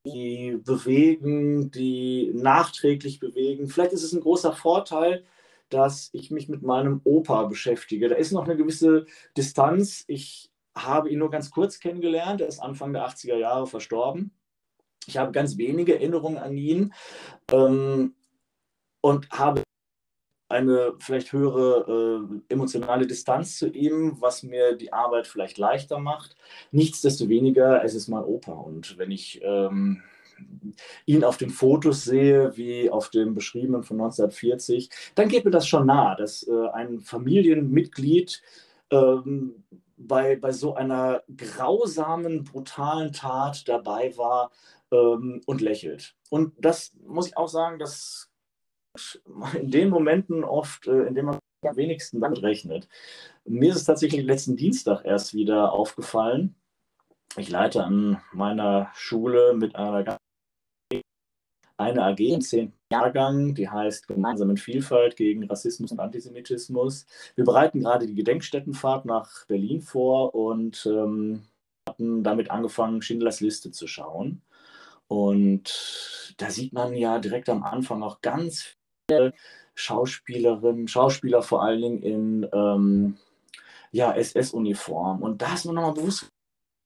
die 0.06 0.60
bewegen, 0.64 1.72
die 1.72 2.32
nachträglich 2.36 3.20
bewegen. 3.20 3.68
Vielleicht 3.68 3.94
ist 3.94 4.04
es 4.04 4.14
ein 4.14 4.22
großer 4.22 4.54
Vorteil, 4.54 5.24
dass 5.70 6.10
ich 6.14 6.32
mich 6.32 6.50
mit 6.50 6.62
meinem 6.62 7.02
Opa 7.04 7.46
beschäftige. 7.46 8.10
Da 8.10 8.16
ist 8.16 8.32
noch 8.32 8.46
eine 8.46 8.58
gewisse 8.58 9.06
Distanz. 9.38 10.04
Ich 10.08 10.52
habe 10.78 11.10
ihn 11.10 11.20
nur 11.20 11.32
ganz 11.32 11.52
kurz 11.52 11.80
kennengelernt. 11.80 12.42
Er 12.42 12.48
ist 12.48 12.60
Anfang 12.60 12.94
der 12.94 13.08
80er 13.08 13.38
Jahre 13.38 13.68
verstorben. 13.68 14.32
Ich 15.08 15.18
habe 15.18 15.32
ganz 15.32 15.58
wenige 15.58 15.96
Erinnerungen 15.96 16.38
an 16.38 16.58
ihn 16.58 16.94
ähm, 17.52 18.16
und 19.02 19.30
habe 19.30 19.64
eine 20.48 20.94
vielleicht 21.00 21.32
höhere 21.34 22.30
äh, 22.30 22.54
emotionale 22.54 23.08
Distanz 23.08 23.58
zu 23.58 23.68
ihm, 23.68 24.18
was 24.20 24.44
mir 24.44 24.76
die 24.76 24.94
Arbeit 24.94 25.28
vielleicht 25.28 25.58
leichter 25.58 26.00
macht. 26.00 26.36
Nichtsdestoweniger, 26.72 27.84
es 27.84 27.96
ist 27.96 28.08
mein 28.08 28.24
Opa. 28.24 28.54
Und 28.54 28.98
wenn 28.98 29.12
ich 29.12 29.42
ähm, 29.44 30.04
ihn 31.06 31.24
auf 31.24 31.38
den 31.38 31.50
Fotos 31.50 32.04
sehe, 32.04 32.56
wie 32.58 32.90
auf 32.90 33.10
dem 33.10 33.34
beschriebenen 33.34 33.84
von 33.84 33.98
1940, 33.98 34.90
dann 35.16 35.30
geht 35.30 35.46
mir 35.46 35.52
das 35.52 35.68
schon 35.68 35.86
nah, 35.86 36.16
dass 36.16 36.44
äh, 36.48 36.68
ein 36.74 37.00
Familienmitglied 37.00 38.42
ähm, 38.92 39.64
bei, 39.98 40.36
bei 40.36 40.52
so 40.52 40.76
einer 40.76 41.24
grausamen, 41.36 42.44
brutalen 42.44 43.14
Tat 43.14 43.68
dabei 43.68 44.16
war 44.18 44.52
ähm, 44.92 45.42
und 45.46 45.62
lächelt. 45.62 46.16
Und 46.30 46.54
das 46.58 46.94
muss 47.06 47.28
ich 47.28 47.38
auch 47.38 47.48
sagen, 47.48 47.80
das 47.80 48.30
in 49.60 49.72
den 49.72 49.90
Momenten 49.90 50.44
oft, 50.44 50.88
äh, 50.88 51.04
in 51.04 51.16
denen 51.16 51.28
man 51.28 51.40
am 51.62 51.78
wenigsten 51.78 52.20
damit 52.20 52.44
rechnet. 52.44 52.88
Mir 53.44 53.72
ist 53.72 53.78
es 53.78 53.86
tatsächlich 53.86 54.24
letzten 54.24 54.56
Dienstag 54.56 55.04
erst 55.04 55.34
wieder 55.34 55.72
aufgefallen. 55.72 56.56
Ich 57.38 57.50
leite 57.50 57.84
an 57.84 58.22
meiner 58.32 58.92
Schule 58.94 59.54
mit 59.56 59.76
einer 59.76 60.20
eine 61.78 62.04
AG 62.04 62.20
im 62.20 62.42
10. 62.42 62.74
Jahrgang, 62.92 63.54
die 63.56 63.70
heißt 63.70 64.08
Gemeinsam 64.08 64.50
in 64.50 64.58
Vielfalt 64.58 65.16
gegen 65.16 65.46
Rassismus 65.46 65.92
und 65.92 66.00
Antisemitismus. 66.00 67.06
Wir 67.36 67.44
bereiten 67.44 67.82
gerade 67.82 68.08
die 68.08 68.16
Gedenkstättenfahrt 68.16 69.06
nach 69.06 69.46
Berlin 69.48 69.82
vor 69.82 70.34
und 70.36 70.86
ähm, 70.86 71.44
hatten 71.88 72.24
damit 72.24 72.52
angefangen, 72.52 73.02
Schindlers 73.02 73.42
Liste 73.42 73.72
zu 73.72 73.88
schauen. 73.88 74.42
Und 75.08 76.34
da 76.38 76.50
sieht 76.50 76.74
man 76.74 76.96
ja 76.96 77.20
direkt 77.20 77.50
am 77.50 77.64
Anfang 77.64 78.04
auch 78.04 78.22
ganz 78.22 78.76
viele 79.10 79.34
Schauspielerinnen, 79.76 80.88
Schauspieler 80.88 81.42
vor 81.42 81.64
allen 81.64 81.82
Dingen 81.82 82.02
in 82.02 82.50
ähm, 82.54 83.18
ja, 83.92 84.14
SS-Uniform. 84.14 85.22
Und 85.22 85.42
da 85.42 85.54
ist 85.54 85.66
mir 85.66 85.74
nochmal 85.74 85.94
bewusst, 85.94 86.28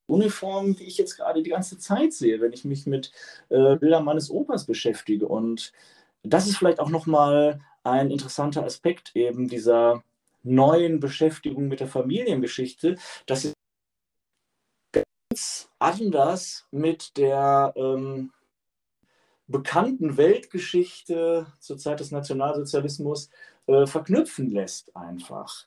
Uniformen, 0.10 0.76
die 0.76 0.86
ich 0.86 0.98
jetzt 0.98 1.15
gerade 1.15 1.43
die 1.43 1.52
ganze 1.52 1.78
Zeit 1.78 2.13
sehe, 2.13 2.41
wenn 2.41 2.54
ich 2.54 2.65
mich 2.65 2.86
mit 2.88 3.12
äh, 3.50 3.76
Bildern 3.76 4.04
meines 4.04 4.30
Opas 4.30 4.65
beschäftige. 4.65 5.28
Und 5.28 5.72
das 6.24 6.48
ist 6.48 6.58
vielleicht 6.58 6.80
auch 6.80 6.89
nochmal 6.89 7.62
ein 7.84 8.12
interessanter 8.12 8.63
Aspekt 8.65 9.15
eben 9.15 9.48
dieser 9.48 10.04
neuen 10.43 11.00
Beschäftigung 11.00 11.67
mit 11.67 11.80
der 11.80 11.88
Familiengeschichte, 11.88 12.98
dass 13.26 13.43
sie 13.43 13.54
ganz 14.91 15.69
anders 15.80 16.67
mit 16.72 17.17
der 17.17 17.74
ähm, 17.76 18.32
bekannten 19.50 20.16
Weltgeschichte 20.16 21.48
zur 21.60 21.78
Zeit 21.78 22.00
des 22.00 22.12
Nationalsozialismus 22.12 23.30
äh, 23.68 23.86
verknüpfen 23.88 24.50
lässt 24.50 24.96
einfach. 24.96 25.66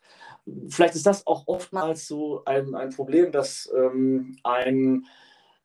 Vielleicht 0.69 0.95
ist 0.95 1.07
das 1.07 1.27
auch 1.27 1.47
oftmals 1.47 2.07
so 2.07 2.45
ein, 2.45 2.75
ein 2.75 2.91
Problem, 2.91 3.33
dass 3.33 3.71
ähm, 3.77 4.39
ein, 4.45 5.07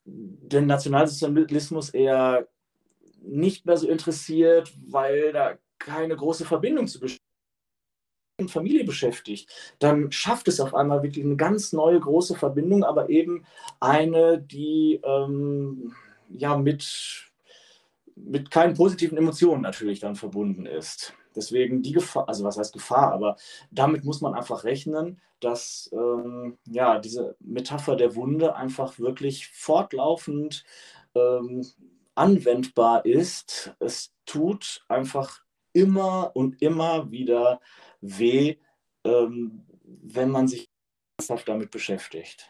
den 0.05 0.65
Nationalsozialismus 0.65 1.91
eher 1.91 2.47
nicht 3.21 3.65
mehr 3.65 3.77
so 3.77 3.87
interessiert, 3.87 4.73
weil 4.87 5.31
da 5.31 5.57
keine 5.79 6.15
große 6.15 6.45
Verbindung 6.45 6.87
zu 6.87 6.99
Familie 8.47 8.83
beschäftigt, 8.83 9.49
dann 9.79 10.11
schafft 10.11 10.47
es 10.47 10.59
auf 10.59 10.75
einmal 10.75 11.01
wirklich 11.01 11.25
eine 11.25 11.37
ganz 11.37 11.73
neue 11.73 11.99
große 11.99 12.35
Verbindung, 12.35 12.83
aber 12.83 13.09
eben 13.09 13.45
eine, 13.79 14.39
die 14.39 15.01
ähm, 15.03 15.95
ja 16.29 16.55
mit 16.55 17.26
mit 18.25 18.51
keinen 18.51 18.73
positiven 18.73 19.17
Emotionen 19.17 19.61
natürlich 19.61 19.99
dann 19.99 20.15
verbunden 20.15 20.65
ist. 20.65 21.13
Deswegen 21.35 21.83
die 21.83 21.91
Gefahr, 21.91 22.27
also 22.27 22.43
was 22.43 22.57
heißt 22.57 22.73
Gefahr, 22.73 23.11
aber 23.13 23.37
damit 23.69 24.03
muss 24.03 24.21
man 24.21 24.33
einfach 24.33 24.63
rechnen, 24.63 25.21
dass 25.39 25.89
ähm, 25.93 26.57
ja, 26.65 26.99
diese 26.99 27.35
Metapher 27.39 27.95
der 27.95 28.15
Wunde 28.15 28.55
einfach 28.55 28.97
wirklich 28.97 29.47
fortlaufend 29.49 30.63
ähm, 31.13 31.65
anwendbar 32.15 33.05
ist. 33.05 33.75
Es 33.79 34.13
tut 34.25 34.83
einfach 34.87 35.41
immer 35.73 36.31
und 36.35 36.61
immer 36.61 37.11
wieder 37.11 37.61
weh, 38.01 38.57
ähm, 39.03 39.63
wenn 39.83 40.31
man 40.31 40.47
sich 40.47 40.69
ernsthaft 41.19 41.47
damit 41.47 41.69
beschäftigt 41.69 42.49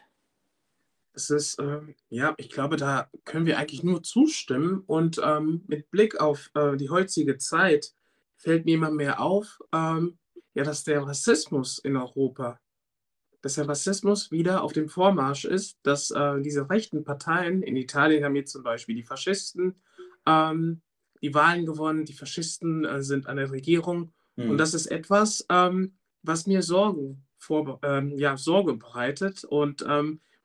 es 1.18 1.30
ist, 1.30 1.58
ähm, 1.60 1.94
ja, 2.08 2.34
ich 2.36 2.50
glaube, 2.50 2.76
da 2.76 3.10
können 3.24 3.46
wir 3.46 3.58
eigentlich 3.58 3.82
nur 3.82 4.02
zustimmen. 4.02 4.82
Und 4.86 5.20
ähm, 5.22 5.62
mit 5.66 5.90
Blick 5.90 6.20
auf 6.20 6.50
äh, 6.54 6.76
die 6.76 6.90
heutige 6.90 7.38
Zeit 7.38 7.92
fällt 8.36 8.64
mir 8.64 8.74
immer 8.74 8.90
mehr 8.90 9.20
auf, 9.20 9.58
ähm, 9.72 10.18
ja, 10.54 10.64
dass 10.64 10.84
der 10.84 11.02
Rassismus 11.02 11.78
in 11.78 11.96
Europa, 11.96 12.60
dass 13.42 13.54
der 13.54 13.68
Rassismus 13.68 14.30
wieder 14.30 14.62
auf 14.62 14.72
dem 14.72 14.88
Vormarsch 14.88 15.44
ist, 15.44 15.78
dass 15.82 16.10
äh, 16.10 16.40
diese 16.40 16.70
rechten 16.70 17.04
Parteien, 17.04 17.62
in 17.62 17.76
Italien 17.76 18.24
haben 18.24 18.36
jetzt 18.36 18.52
zum 18.52 18.62
Beispiel 18.62 18.94
die 18.94 19.02
Faschisten 19.02 19.74
ähm, 20.26 20.82
die 21.20 21.34
Wahlen 21.34 21.66
gewonnen, 21.66 22.04
die 22.04 22.12
Faschisten 22.12 22.84
äh, 22.84 23.02
sind 23.02 23.26
an 23.26 23.38
der 23.38 23.50
Regierung. 23.50 24.12
Mhm. 24.36 24.50
Und 24.50 24.58
das 24.58 24.74
ist 24.74 24.86
etwas, 24.86 25.44
ähm, 25.48 25.96
was 26.22 26.46
mir 26.46 26.62
Sorgen 26.62 27.26
vor, 27.38 27.80
ähm, 27.82 28.16
ja, 28.18 28.36
Sorge 28.36 28.74
bereitet. 28.74 29.42
Und 29.44 29.84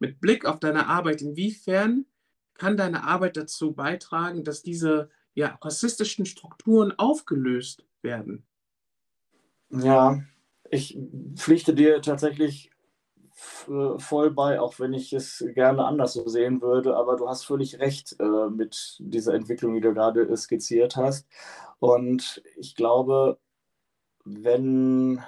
mit 0.04 0.20
Blick 0.20 0.46
auf 0.46 0.60
deine 0.60 0.88
Arbeit, 0.88 1.22
inwiefern 1.22 2.06
kann 2.56 2.76
deine 2.76 3.04
Arbeit 3.06 3.38
dazu 3.38 3.74
beitragen, 3.74 4.44
dass 4.44 4.62
diese 4.62 5.10
ja, 5.34 5.58
rassistischen 5.62 6.26
Strukturen 6.26 6.92
aufgelöst 6.98 7.86
werden? 8.02 8.46
Ja, 9.70 10.22
ich 10.70 11.00
pflichte 11.36 11.74
dir 11.74 12.02
tatsächlich 12.02 12.70
voll 13.34 14.32
bei, 14.32 14.60
auch 14.60 14.78
wenn 14.80 14.94
ich 14.94 15.14
es 15.14 15.44
gerne 15.56 15.86
anders 15.86 16.14
so 16.14 16.28
sehen 16.28 16.62
würde, 16.62 16.98
aber 16.98 17.16
du 17.16 17.28
hast 17.30 17.46
völlig 17.46 17.80
recht 17.80 18.16
äh, 18.20 18.50
mit 18.50 18.98
dieser 19.00 19.34
Entwicklung, 19.34 19.74
die 19.74 19.82
du 19.82 19.94
gerade 19.94 20.36
skizziert 20.38 20.98
hast. 20.98 21.28
Und 21.80 22.44
ich 22.58 22.76
glaube, 22.76 23.40
wenn 24.26 25.24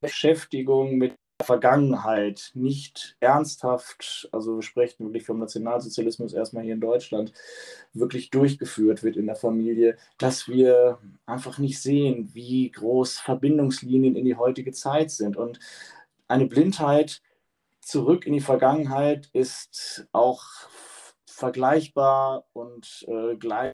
Beschäftigung 0.00 0.96
mit 0.96 1.19
Vergangenheit 1.44 2.50
nicht 2.54 3.16
ernsthaft, 3.20 4.28
also 4.32 4.56
wir 4.56 4.62
sprechen 4.62 5.06
wirklich 5.06 5.26
vom 5.26 5.38
Nationalsozialismus 5.38 6.32
erstmal 6.32 6.64
hier 6.64 6.74
in 6.74 6.80
Deutschland, 6.80 7.32
wirklich 7.92 8.30
durchgeführt 8.30 9.02
wird 9.02 9.16
in 9.16 9.26
der 9.26 9.36
Familie, 9.36 9.96
dass 10.18 10.48
wir 10.48 10.98
einfach 11.26 11.58
nicht 11.58 11.80
sehen, 11.80 12.30
wie 12.32 12.70
groß 12.70 13.18
Verbindungslinien 13.18 14.16
in 14.16 14.24
die 14.24 14.36
heutige 14.36 14.72
Zeit 14.72 15.10
sind. 15.10 15.36
Und 15.36 15.58
eine 16.28 16.46
Blindheit 16.46 17.22
zurück 17.80 18.26
in 18.26 18.34
die 18.34 18.40
Vergangenheit 18.40 19.28
ist 19.32 20.06
auch 20.12 20.44
vergleichbar 21.26 22.44
und 22.52 23.06
äh, 23.08 23.36
gleich 23.36 23.72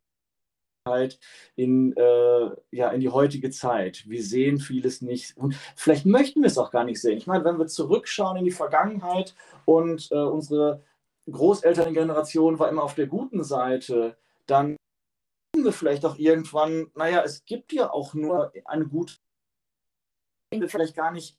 in, 1.57 1.97
äh, 1.97 2.51
ja, 2.71 2.91
in 2.91 3.01
die 3.01 3.09
heutige 3.09 3.51
Zeit. 3.51 4.05
Wir 4.09 4.23
sehen 4.23 4.59
vieles 4.59 5.03
nicht 5.03 5.37
und 5.37 5.55
vielleicht 5.75 6.07
möchten 6.07 6.41
wir 6.41 6.47
es 6.47 6.59
auch 6.59 6.71
gar 6.71 6.85
nicht 6.85 7.01
sehen. 7.01 7.19
Ich 7.19 7.27
meine, 7.27 7.45
wenn 7.45 7.59
wir 7.59 7.67
zurückschauen 7.67 8.37
in 8.37 8.45
die 8.45 8.51
Vergangenheit 8.51 9.35
und 9.65 10.09
äh, 10.11 10.17
unsere 10.17 10.83
Großelterngeneration 11.31 12.59
war 12.59 12.69
immer 12.69 12.85
auf 12.85 12.95
der 12.95 13.07
guten 13.07 13.43
Seite, 13.43 14.17
dann 14.47 14.77
wir 15.57 15.73
vielleicht 15.73 16.05
auch 16.05 16.19
irgendwann, 16.19 16.91
naja, 16.95 17.23
es 17.25 17.45
gibt 17.45 17.73
ja 17.73 17.91
auch 17.91 18.15
nur 18.15 18.53
eine 18.65 18.87
gute, 18.87 19.15
vielleicht 20.69 20.95
gar 20.95 21.11
nicht, 21.11 21.39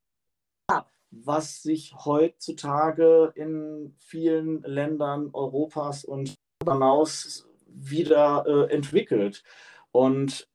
was 1.10 1.64
sich 1.64 1.96
heutzutage 2.06 3.32
in 3.36 3.96
vielen 3.98 4.62
Ländern 4.64 5.30
Europas 5.34 6.04
und 6.04 6.36
hinaus 6.64 7.47
wieder 7.70 8.46
äh, 8.48 8.74
entwickelt. 8.74 9.44
Und 9.92 10.48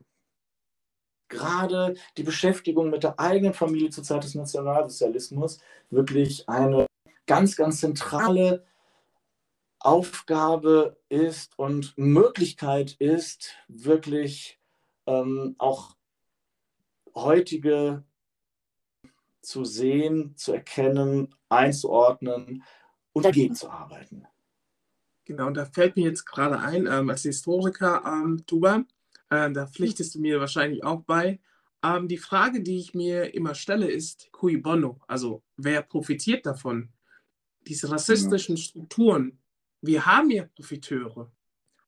gerade 1.28 1.94
die 2.16 2.22
Beschäftigung 2.22 2.90
mit 2.90 3.02
der 3.02 3.18
eigenen 3.18 3.54
Familie 3.54 3.90
zur 3.90 4.04
Zeit 4.04 4.24
des 4.24 4.34
Nationalsozialismus 4.34 5.60
wirklich 5.90 6.48
eine 6.48 6.86
ganz, 7.26 7.56
ganz 7.56 7.80
zentrale 7.80 8.64
Aufgabe 9.78 10.96
ist 11.08 11.58
und 11.58 11.94
Möglichkeit 11.96 12.92
ist, 12.98 13.54
wirklich 13.66 14.60
ähm, 15.06 15.56
auch 15.58 15.96
heutige 17.14 18.04
zu 19.40 19.64
sehen, 19.64 20.36
zu 20.36 20.52
erkennen, 20.52 21.34
einzuordnen 21.48 22.62
und 23.12 23.24
dagegen 23.24 23.54
zu 23.54 23.68
arbeiten. 23.68 24.26
Genau, 25.24 25.46
und 25.46 25.56
da 25.56 25.64
fällt 25.64 25.96
mir 25.96 26.04
jetzt 26.04 26.24
gerade 26.24 26.58
ein, 26.58 26.86
ähm, 26.86 27.10
als 27.10 27.22
Historiker, 27.22 28.02
ähm, 28.04 28.44
Tuba, 28.46 28.84
äh, 29.30 29.50
da 29.52 29.66
pflichtest 29.66 30.14
du 30.14 30.20
mir 30.20 30.40
wahrscheinlich 30.40 30.84
auch 30.84 31.02
bei. 31.02 31.40
Ähm, 31.84 32.08
die 32.08 32.18
Frage, 32.18 32.62
die 32.62 32.78
ich 32.78 32.94
mir 32.94 33.34
immer 33.34 33.54
stelle, 33.54 33.90
ist 33.90 34.30
cui 34.32 34.56
bono, 34.56 35.00
also 35.06 35.42
wer 35.56 35.82
profitiert 35.82 36.46
davon? 36.46 36.90
Diese 37.66 37.90
rassistischen 37.90 38.56
Strukturen, 38.56 39.38
wir 39.80 40.06
haben 40.06 40.30
ja 40.30 40.44
Profiteure. 40.44 41.30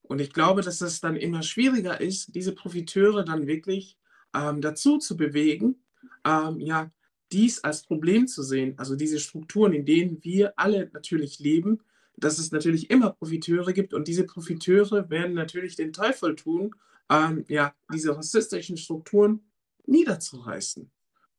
Und 0.02 0.20
ich 0.20 0.32
glaube, 0.32 0.62
dass 0.62 0.80
es 0.80 1.00
dann 1.00 1.16
immer 1.16 1.42
schwieriger 1.42 2.00
ist, 2.00 2.34
diese 2.34 2.54
Profiteure 2.54 3.24
dann 3.24 3.46
wirklich 3.46 3.98
ähm, 4.34 4.60
dazu 4.60 4.98
zu 4.98 5.16
bewegen, 5.16 5.82
ähm, 6.24 6.60
ja, 6.60 6.90
dies 7.32 7.62
als 7.64 7.82
Problem 7.82 8.26
zu 8.26 8.42
sehen. 8.42 8.74
Also 8.78 8.96
diese 8.96 9.18
Strukturen, 9.18 9.72
in 9.72 9.84
denen 9.84 10.22
wir 10.22 10.52
alle 10.56 10.90
natürlich 10.92 11.38
leben, 11.38 11.80
dass 12.16 12.38
es 12.38 12.52
natürlich 12.52 12.90
immer 12.90 13.10
Profiteure 13.10 13.72
gibt 13.72 13.94
und 13.94 14.08
diese 14.08 14.24
Profiteure 14.24 15.10
werden 15.10 15.34
natürlich 15.34 15.76
den 15.76 15.92
Teufel 15.92 16.36
tun, 16.36 16.74
ähm, 17.10 17.44
ja, 17.48 17.74
diese 17.92 18.16
rassistischen 18.16 18.76
Strukturen 18.76 19.44
niederzureißen. 19.86 20.90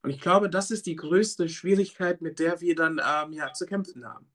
Und 0.04 0.10
ich 0.10 0.22
glaube, 0.22 0.50
das 0.50 0.70
ist 0.70 0.86
die 0.86 0.96
größte 0.96 1.50
Schwierigkeit, 1.50 2.22
mit 2.22 2.40
der 2.40 2.62
wir 2.62 2.76
dann 2.76 3.02
ähm, 3.04 3.34
ja, 3.34 3.52
zu 3.54 3.66
kämpfen 3.66 4.06
haben. 4.06 4.28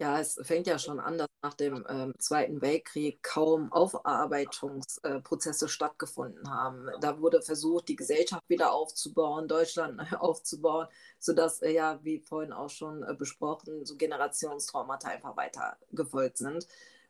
Ja, 0.00 0.20
es 0.20 0.38
fängt 0.42 0.68
ja 0.68 0.78
schon 0.78 1.00
an, 1.00 1.18
dass 1.18 1.26
nach 1.42 1.54
dem 1.54 1.84
ähm, 1.88 2.14
Zweiten 2.18 2.60
Weltkrieg 2.60 3.20
kaum 3.22 3.72
Aufarbeitungsprozesse 3.72 5.64
äh, 5.64 5.68
stattgefunden 5.68 6.48
haben. 6.48 6.88
Da 7.00 7.20
wurde 7.20 7.42
versucht, 7.42 7.88
die 7.88 7.96
Gesellschaft 7.96 8.42
wieder 8.48 8.72
aufzubauen, 8.72 9.48
Deutschland 9.48 10.00
aufzubauen, 10.20 10.86
sodass, 11.18 11.62
äh, 11.62 11.72
ja, 11.72 11.98
wie 12.04 12.20
vorhin 12.20 12.52
auch 12.52 12.70
schon 12.70 13.02
äh, 13.02 13.14
besprochen, 13.14 13.84
so 13.84 13.96
Generationstraumata 13.96 15.08
einfach 15.08 15.36
weiter 15.36 15.76
gefolgt 15.90 16.38
sind. 16.38 16.68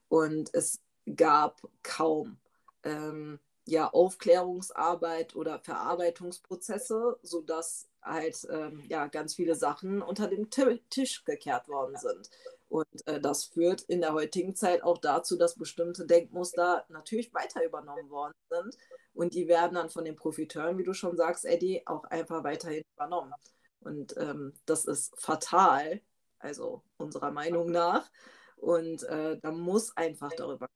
Und 0.08 0.48
es 0.54 0.80
gab 1.16 1.60
kaum 1.82 2.38
ähm, 2.84 3.38
ja, 3.66 3.90
Aufklärungsarbeit 3.90 5.36
oder 5.36 5.58
Verarbeitungsprozesse, 5.60 7.18
sodass 7.22 7.86
halt 8.02 8.46
ähm, 8.50 8.82
ja, 8.88 9.08
ganz 9.08 9.34
viele 9.34 9.54
Sachen 9.54 10.00
unter 10.00 10.26
den 10.26 10.48
Tisch 10.50 11.24
gekehrt 11.26 11.68
worden 11.68 11.96
sind. 11.96 12.30
Und 12.68 13.06
äh, 13.06 13.20
das 13.20 13.46
führt 13.46 13.82
in 13.82 14.00
der 14.00 14.12
heutigen 14.12 14.54
Zeit 14.54 14.82
auch 14.82 14.98
dazu, 14.98 15.36
dass 15.36 15.56
bestimmte 15.56 16.06
Denkmuster 16.06 16.84
natürlich 16.88 17.32
weiter 17.32 17.64
übernommen 17.64 18.10
worden 18.10 18.34
sind. 18.50 18.76
Und 19.14 19.34
die 19.34 19.48
werden 19.48 19.74
dann 19.74 19.90
von 19.90 20.04
den 20.04 20.16
Profiteuren, 20.16 20.78
wie 20.78 20.84
du 20.84 20.92
schon 20.92 21.16
sagst, 21.16 21.44
Eddie, 21.44 21.82
auch 21.86 22.04
einfach 22.04 22.44
weiterhin 22.44 22.84
übernommen. 22.94 23.32
Und 23.80 24.16
ähm, 24.18 24.52
das 24.66 24.84
ist 24.84 25.18
fatal, 25.20 26.00
also 26.38 26.82
unserer 26.98 27.30
Meinung 27.30 27.70
nach. 27.70 28.10
Und 28.56 29.02
äh, 29.04 29.38
da 29.40 29.50
muss 29.50 29.96
einfach 29.96 30.32
darüber 30.36 30.68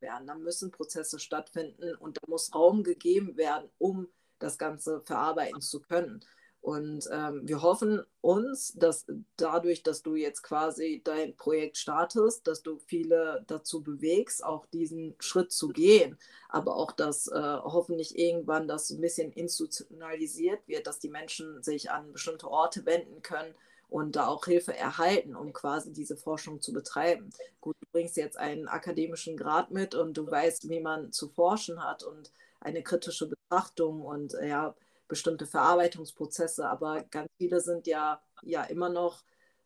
werden. 0.00 0.26
Da 0.26 0.34
müssen 0.34 0.70
Prozesse 0.70 1.18
stattfinden 1.18 1.94
und 1.96 2.18
da 2.18 2.22
muss 2.26 2.54
Raum 2.54 2.82
gegeben 2.82 3.36
werden, 3.36 3.70
um 3.78 4.08
das 4.38 4.58
Ganze 4.58 5.02
verarbeiten 5.02 5.60
zu 5.60 5.80
können. 5.80 6.20
Und 6.60 7.08
ähm, 7.10 7.40
wir 7.44 7.62
hoffen 7.62 8.02
uns, 8.20 8.74
dass 8.74 9.06
dadurch, 9.36 9.82
dass 9.82 10.02
du 10.02 10.14
jetzt 10.14 10.42
quasi 10.42 11.00
dein 11.02 11.34
Projekt 11.34 11.78
startest, 11.78 12.46
dass 12.46 12.62
du 12.62 12.78
viele 12.78 13.44
dazu 13.46 13.82
bewegst, 13.82 14.44
auch 14.44 14.66
diesen 14.66 15.14
Schritt 15.20 15.52
zu 15.52 15.68
gehen, 15.68 16.18
aber 16.50 16.76
auch, 16.76 16.92
dass 16.92 17.28
äh, 17.28 17.40
hoffentlich 17.40 18.18
irgendwann 18.18 18.68
das 18.68 18.90
ein 18.90 19.00
bisschen 19.00 19.32
institutionalisiert 19.32 20.60
wird, 20.66 20.86
dass 20.86 20.98
die 20.98 21.08
Menschen 21.08 21.62
sich 21.62 21.90
an 21.90 22.12
bestimmte 22.12 22.50
Orte 22.50 22.84
wenden 22.84 23.22
können 23.22 23.54
und 23.88 24.16
da 24.16 24.26
auch 24.28 24.44
Hilfe 24.44 24.76
erhalten, 24.76 25.34
um 25.34 25.54
quasi 25.54 25.92
diese 25.92 26.16
Forschung 26.16 26.60
zu 26.60 26.74
betreiben. 26.74 27.30
Gut, 27.62 27.76
du 27.80 27.86
bringst 27.90 28.18
jetzt 28.18 28.38
einen 28.38 28.68
akademischen 28.68 29.36
Grad 29.38 29.70
mit 29.70 29.94
und 29.94 30.14
du 30.14 30.30
weißt, 30.30 30.68
wie 30.68 30.80
man 30.80 31.10
zu 31.10 31.28
forschen 31.28 31.82
hat 31.82 32.02
und 32.02 32.30
eine 32.60 32.82
kritische 32.82 33.28
Betrachtung 33.28 34.02
und 34.02 34.36
ja, 34.42 34.74
bestimmte 35.10 35.46
Verarbeitungsprozesse, 35.46 36.66
aber 36.66 37.02
ganz 37.10 37.28
viele 37.36 37.60
sind 37.60 37.86
ja, 37.86 38.22
ja 38.42 38.62
immer 38.64 38.88
noch 38.88 39.22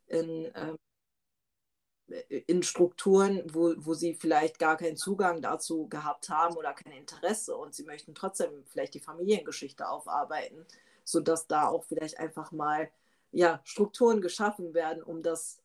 in, 0.08 0.50
ähm, 0.56 0.76
in 2.46 2.62
Strukturen, 2.62 3.42
wo, 3.52 3.74
wo 3.76 3.94
sie 3.94 4.14
vielleicht 4.14 4.58
gar 4.58 4.76
keinen 4.76 4.96
Zugang 4.96 5.40
dazu 5.40 5.86
gehabt 5.88 6.28
haben 6.28 6.56
oder 6.56 6.72
kein 6.72 6.92
Interesse 6.92 7.56
und 7.56 7.74
sie 7.74 7.84
möchten 7.84 8.14
trotzdem 8.14 8.64
vielleicht 8.66 8.94
die 8.94 9.00
Familiengeschichte 9.00 9.88
aufarbeiten, 9.88 10.66
sodass 11.04 11.46
da 11.46 11.68
auch 11.68 11.84
vielleicht 11.84 12.18
einfach 12.18 12.50
mal 12.50 12.90
ja, 13.30 13.60
Strukturen 13.64 14.20
geschaffen 14.20 14.74
werden, 14.74 15.02
um 15.02 15.22
das 15.22 15.58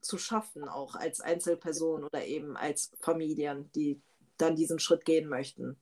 zu 0.00 0.18
schaffen, 0.18 0.68
auch 0.68 0.94
als 0.94 1.20
Einzelperson 1.20 2.04
oder 2.04 2.24
eben 2.24 2.56
als 2.56 2.92
Familien, 3.00 3.70
die 3.72 4.00
dann 4.38 4.56
diesen 4.56 4.78
Schritt 4.78 5.04
gehen 5.04 5.28
möchten. 5.28 5.78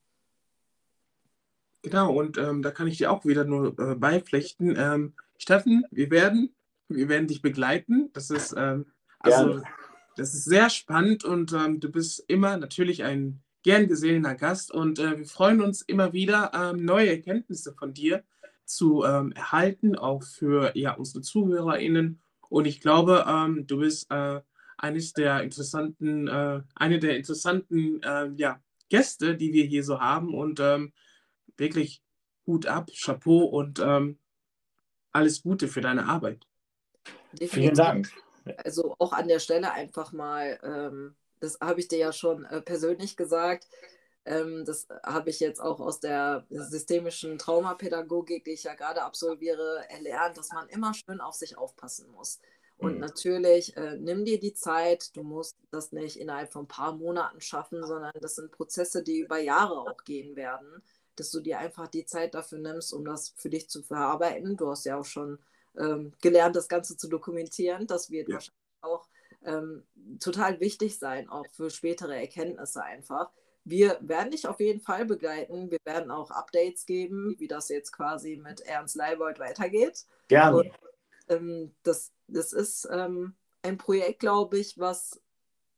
Genau, 1.81 2.13
und 2.13 2.37
ähm, 2.37 2.61
da 2.61 2.71
kann 2.71 2.87
ich 2.87 2.97
dir 2.97 3.11
auch 3.11 3.25
wieder 3.25 3.45
nur 3.45 3.77
äh, 3.79 3.95
beipflichten. 3.95 4.75
Ähm, 4.77 5.13
Steffen, 5.37 5.85
wir 5.91 6.11
werden, 6.11 6.53
wir 6.89 7.07
werden 7.07 7.27
dich 7.27 7.41
begleiten. 7.41 8.09
Das 8.13 8.29
ist, 8.29 8.53
ähm, 8.57 8.85
also, 9.19 9.61
das 10.17 10.33
ist 10.33 10.43
sehr 10.43 10.69
spannend 10.69 11.23
und 11.23 11.53
ähm, 11.53 11.79
du 11.79 11.89
bist 11.89 12.25
immer 12.27 12.57
natürlich 12.57 13.03
ein 13.03 13.41
gern 13.63 13.87
gesehener 13.87 14.35
Gast 14.35 14.71
und 14.71 14.99
äh, 14.99 15.17
wir 15.17 15.25
freuen 15.25 15.61
uns 15.61 15.81
immer 15.81 16.11
wieder, 16.11 16.51
ähm, 16.53 16.83
neue 16.83 17.09
Erkenntnisse 17.09 17.73
von 17.73 17.93
dir 17.93 18.23
zu 18.65 19.05
ähm, 19.05 19.31
erhalten, 19.31 19.95
auch 19.95 20.23
für 20.23 20.75
ja, 20.77 20.93
unsere 20.93 21.21
ZuhörerInnen. 21.21 22.21
Und 22.49 22.65
ich 22.65 22.81
glaube, 22.81 23.25
du 23.67 23.77
bist 23.77 24.11
äh, 24.11 24.41
eines 24.77 25.13
der 25.13 25.43
interessanten, 25.43 26.27
äh, 26.27 26.61
eine 26.73 26.97
der 26.97 27.15
interessanten 27.15 28.01
ja, 28.37 28.59
Gäste, 28.89 29.35
die 29.35 29.53
wir 29.53 29.65
hier 29.65 29.83
so 29.83 29.99
haben. 29.99 30.33
Und 30.33 30.59
wirklich 31.59 32.01
Hut 32.45 32.65
ab, 32.65 32.89
Chapeau 32.93 33.45
und 33.45 33.79
ähm, 33.79 34.17
alles 35.11 35.43
Gute 35.43 35.67
für 35.67 35.81
deine 35.81 36.05
Arbeit. 36.05 36.45
Definitiv. 37.33 37.51
Vielen 37.51 37.75
Dank. 37.75 38.11
Also 38.63 38.95
auch 38.97 39.13
an 39.13 39.27
der 39.27 39.39
Stelle 39.39 39.71
einfach 39.71 40.11
mal, 40.11 40.59
ähm, 40.63 41.15
das 41.39 41.59
habe 41.61 41.79
ich 41.79 41.87
dir 41.87 41.99
ja 41.99 42.13
schon 42.13 42.45
äh, 42.45 42.61
persönlich 42.61 43.15
gesagt, 43.15 43.67
ähm, 44.25 44.63
das 44.65 44.87
habe 45.03 45.29
ich 45.29 45.39
jetzt 45.39 45.59
auch 45.59 45.79
aus 45.79 45.99
der 45.99 46.45
systemischen 46.49 47.37
Traumapädagogik, 47.37 48.43
die 48.45 48.51
ich 48.51 48.63
ja 48.63 48.73
gerade 48.73 49.03
absolviere, 49.03 49.83
erlernt, 49.89 50.37
dass 50.37 50.51
man 50.51 50.67
immer 50.69 50.93
schön 50.93 51.21
auf 51.21 51.35
sich 51.35 51.57
aufpassen 51.57 52.09
muss. 52.11 52.39
Und 52.77 52.95
mhm. 52.95 52.99
natürlich, 53.01 53.75
äh, 53.75 53.97
nimm 53.97 54.25
dir 54.25 54.39
die 54.39 54.53
Zeit, 54.53 55.15
du 55.15 55.23
musst 55.23 55.57
das 55.69 55.91
nicht 55.91 56.17
innerhalb 56.17 56.51
von 56.51 56.63
ein 56.63 56.67
paar 56.67 56.93
Monaten 56.93 57.41
schaffen, 57.41 57.85
sondern 57.85 58.11
das 58.21 58.35
sind 58.35 58.51
Prozesse, 58.51 59.03
die 59.03 59.19
über 59.19 59.37
Jahre 59.37 59.81
auch 59.81 60.03
gehen 60.03 60.35
werden 60.35 60.81
dass 61.19 61.31
du 61.31 61.39
dir 61.39 61.59
einfach 61.59 61.87
die 61.87 62.05
Zeit 62.05 62.33
dafür 62.33 62.59
nimmst, 62.59 62.93
um 62.93 63.05
das 63.05 63.33
für 63.35 63.49
dich 63.49 63.69
zu 63.69 63.83
verarbeiten. 63.83 64.57
Du 64.57 64.69
hast 64.69 64.85
ja 64.85 64.97
auch 64.97 65.05
schon 65.05 65.39
ähm, 65.77 66.13
gelernt, 66.21 66.55
das 66.55 66.67
Ganze 66.67 66.97
zu 66.97 67.07
dokumentieren. 67.07 67.87
Das 67.87 68.09
wird 68.09 68.29
ja. 68.29 68.35
wahrscheinlich 68.35 68.63
auch 68.81 69.07
ähm, 69.43 69.83
total 70.19 70.59
wichtig 70.59 70.97
sein, 70.97 71.29
auch 71.29 71.47
für 71.51 71.69
spätere 71.69 72.15
Erkenntnisse 72.15 72.83
einfach. 72.83 73.31
Wir 73.65 73.97
werden 74.01 74.31
dich 74.31 74.47
auf 74.47 74.59
jeden 74.59 74.81
Fall 74.81 75.05
begleiten. 75.05 75.69
Wir 75.69 75.79
werden 75.83 76.11
auch 76.11 76.31
Updates 76.31 76.85
geben, 76.85 77.35
wie 77.37 77.47
das 77.47 77.69
jetzt 77.69 77.91
quasi 77.91 78.37
mit 78.37 78.61
Ernst 78.61 78.95
Leibold 78.95 79.39
weitergeht. 79.39 80.05
Gerne. 80.27 80.57
Und, 80.57 80.71
ähm, 81.27 81.75
das, 81.83 82.11
das 82.27 82.53
ist 82.53 82.87
ähm, 82.91 83.35
ein 83.61 83.77
Projekt, 83.77 84.21
glaube 84.21 84.57
ich, 84.57 84.79
was 84.79 85.21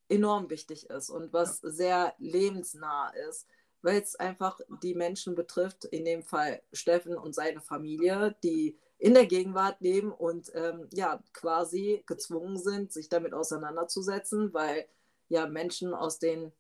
enorm 0.10 0.50
wichtig 0.50 0.90
ist 0.90 1.10
und 1.10 1.34
was 1.34 1.60
sehr 1.60 2.14
lebensnah 2.20 3.12
ist 3.30 3.48
weil 3.82 4.02
es 4.02 4.16
einfach 4.16 4.60
die 4.84 4.96
Menschen 4.96 5.36
betrifft, 5.36 5.86
in 5.86 6.06
dem 6.06 6.24
Fall 6.24 6.62
Steffen 6.74 7.18
und 7.18 7.34
seine 7.34 7.62
Familie, 7.62 8.36
die 8.44 8.78
in 8.98 9.14
der 9.14 9.26
Gegenwart 9.26 9.82
leben 9.82 10.12
und 10.12 10.52
ähm, 10.54 10.88
ja 10.94 11.24
quasi 11.34 12.04
gezwungen 12.06 12.58
sind, 12.58 12.92
sich 12.92 13.10
damit 13.10 13.34
auseinanderzusetzen, 13.34 14.54
weil 14.54 14.86
ja 15.30 15.48
Menschen 15.48 15.94
aus 15.94 16.20
den 16.20 16.52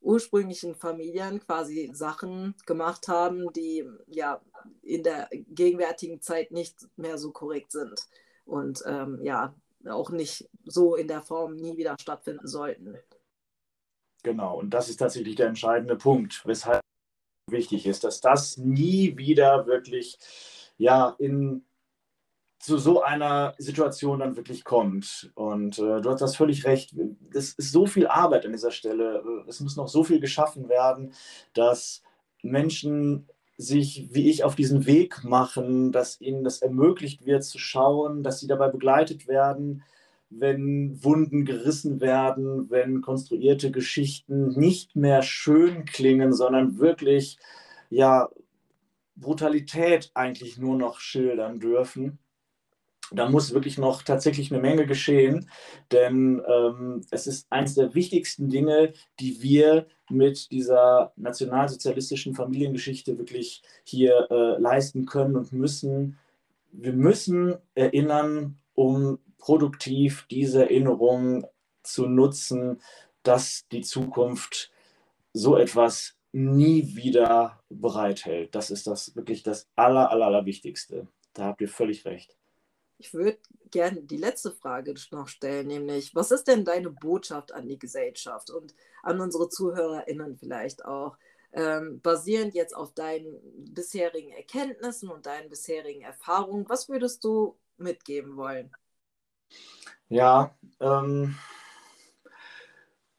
ursprünglichen 0.00 0.74
Familien 0.74 1.40
quasi 1.40 1.90
Sachen 1.92 2.54
gemacht 2.66 3.06
haben, 3.06 3.52
die 3.52 3.88
ja 4.08 4.40
in 4.82 5.04
der 5.04 5.28
gegenwärtigen 5.32 6.20
Zeit 6.20 6.50
nicht 6.50 6.88
mehr 6.96 7.18
so 7.18 7.30
korrekt 7.30 7.70
sind 7.70 8.08
und 8.44 8.82
ähm, 8.86 9.20
ja 9.22 9.54
auch 9.88 10.10
nicht 10.10 10.48
so 10.64 10.96
in 10.96 11.08
der 11.08 11.22
Form 11.22 11.56
nie 11.56 11.76
wieder 11.76 11.96
stattfinden 12.00 12.46
sollten. 12.46 12.96
Genau, 14.22 14.58
und 14.58 14.70
das 14.70 14.88
ist 14.88 14.98
tatsächlich 14.98 15.36
der 15.36 15.48
entscheidende 15.48 15.96
Punkt, 15.96 16.42
weshalb 16.46 16.80
wichtig 17.50 17.86
ist, 17.86 18.04
dass 18.04 18.20
das 18.20 18.56
nie 18.56 19.16
wieder 19.16 19.66
wirklich 19.66 20.18
ja 20.78 21.14
in 21.18 21.64
zu 22.60 22.78
so 22.78 23.02
einer 23.02 23.54
Situation 23.58 24.20
dann 24.20 24.36
wirklich 24.36 24.62
kommt. 24.62 25.32
Und 25.34 25.80
äh, 25.80 26.00
du 26.00 26.10
hast 26.10 26.22
das 26.22 26.36
völlig 26.36 26.64
recht. 26.64 26.94
Es 27.34 27.54
ist 27.54 27.72
so 27.72 27.86
viel 27.86 28.06
Arbeit 28.06 28.46
an 28.46 28.52
dieser 28.52 28.70
Stelle. 28.70 29.44
Es 29.48 29.58
muss 29.60 29.76
noch 29.76 29.88
so 29.88 30.04
viel 30.04 30.20
geschaffen 30.20 30.68
werden, 30.68 31.12
dass 31.54 32.02
Menschen 32.42 33.28
sich 33.56 34.08
wie 34.12 34.30
ich 34.30 34.44
auf 34.44 34.54
diesen 34.54 34.86
Weg 34.86 35.24
machen, 35.24 35.92
dass 35.92 36.20
ihnen 36.20 36.44
das 36.44 36.62
ermöglicht 36.62 37.26
wird 37.26 37.44
zu 37.44 37.58
schauen, 37.58 38.22
dass 38.22 38.38
sie 38.40 38.46
dabei 38.46 38.68
begleitet 38.68 39.26
werden, 39.26 39.82
wenn 40.38 41.02
Wunden 41.02 41.44
gerissen 41.44 42.00
werden, 42.00 42.70
wenn 42.70 43.00
konstruierte 43.00 43.70
Geschichten 43.70 44.58
nicht 44.58 44.96
mehr 44.96 45.22
schön 45.22 45.84
klingen, 45.84 46.32
sondern 46.32 46.78
wirklich 46.78 47.38
ja 47.90 48.30
Brutalität 49.16 50.10
eigentlich 50.14 50.58
nur 50.58 50.76
noch 50.76 51.00
schildern 51.00 51.60
dürfen. 51.60 52.18
Da 53.14 53.28
muss 53.28 53.52
wirklich 53.52 53.76
noch 53.76 54.02
tatsächlich 54.02 54.50
eine 54.50 54.62
Menge 54.62 54.86
geschehen, 54.86 55.50
denn 55.90 56.40
ähm, 56.48 57.02
es 57.10 57.26
ist 57.26 57.46
eines 57.50 57.74
der 57.74 57.94
wichtigsten 57.94 58.48
Dinge, 58.48 58.94
die 59.20 59.42
wir 59.42 59.86
mit 60.08 60.50
dieser 60.50 61.12
nationalsozialistischen 61.16 62.34
Familiengeschichte 62.34 63.18
wirklich 63.18 63.62
hier 63.84 64.28
äh, 64.30 64.58
leisten 64.58 65.04
können 65.04 65.36
und 65.36 65.52
müssen. 65.52 66.18
Wir 66.70 66.94
müssen 66.94 67.56
erinnern, 67.74 68.61
um 68.74 69.18
produktiv 69.38 70.26
diese 70.30 70.62
Erinnerung 70.62 71.46
zu 71.82 72.06
nutzen, 72.06 72.80
dass 73.22 73.66
die 73.70 73.82
Zukunft 73.82 74.70
so 75.32 75.56
etwas 75.56 76.16
nie 76.32 76.94
wieder 76.96 77.62
bereithält. 77.68 78.54
Das 78.54 78.70
ist 78.70 78.86
das 78.86 79.14
wirklich 79.14 79.42
das 79.42 79.68
Aller, 79.76 80.10
Aller, 80.10 80.26
Allerwichtigste. 80.26 81.08
Da 81.34 81.44
habt 81.44 81.60
ihr 81.60 81.68
völlig 81.68 82.04
recht. 82.04 82.36
Ich 82.98 83.12
würde 83.12 83.38
gerne 83.70 84.02
die 84.02 84.16
letzte 84.16 84.52
Frage 84.52 84.94
noch 85.10 85.28
stellen, 85.28 85.66
nämlich, 85.66 86.14
was 86.14 86.30
ist 86.30 86.44
denn 86.44 86.64
deine 86.64 86.90
Botschaft 86.90 87.52
an 87.52 87.66
die 87.66 87.78
Gesellschaft 87.78 88.50
und 88.50 88.74
an 89.02 89.20
unsere 89.20 89.48
ZuhörerInnen 89.48 90.36
vielleicht 90.36 90.84
auch? 90.84 91.16
Ähm, 91.54 92.00
basierend 92.00 92.54
jetzt 92.54 92.74
auf 92.74 92.94
deinen 92.94 93.38
bisherigen 93.74 94.30
Erkenntnissen 94.30 95.10
und 95.10 95.26
deinen 95.26 95.50
bisherigen 95.50 96.00
Erfahrungen, 96.00 96.66
was 96.68 96.88
würdest 96.88 97.24
du 97.24 97.58
mitgeben 97.82 98.36
wollen? 98.36 98.70
Ja, 100.08 100.54
ähm, 100.80 101.36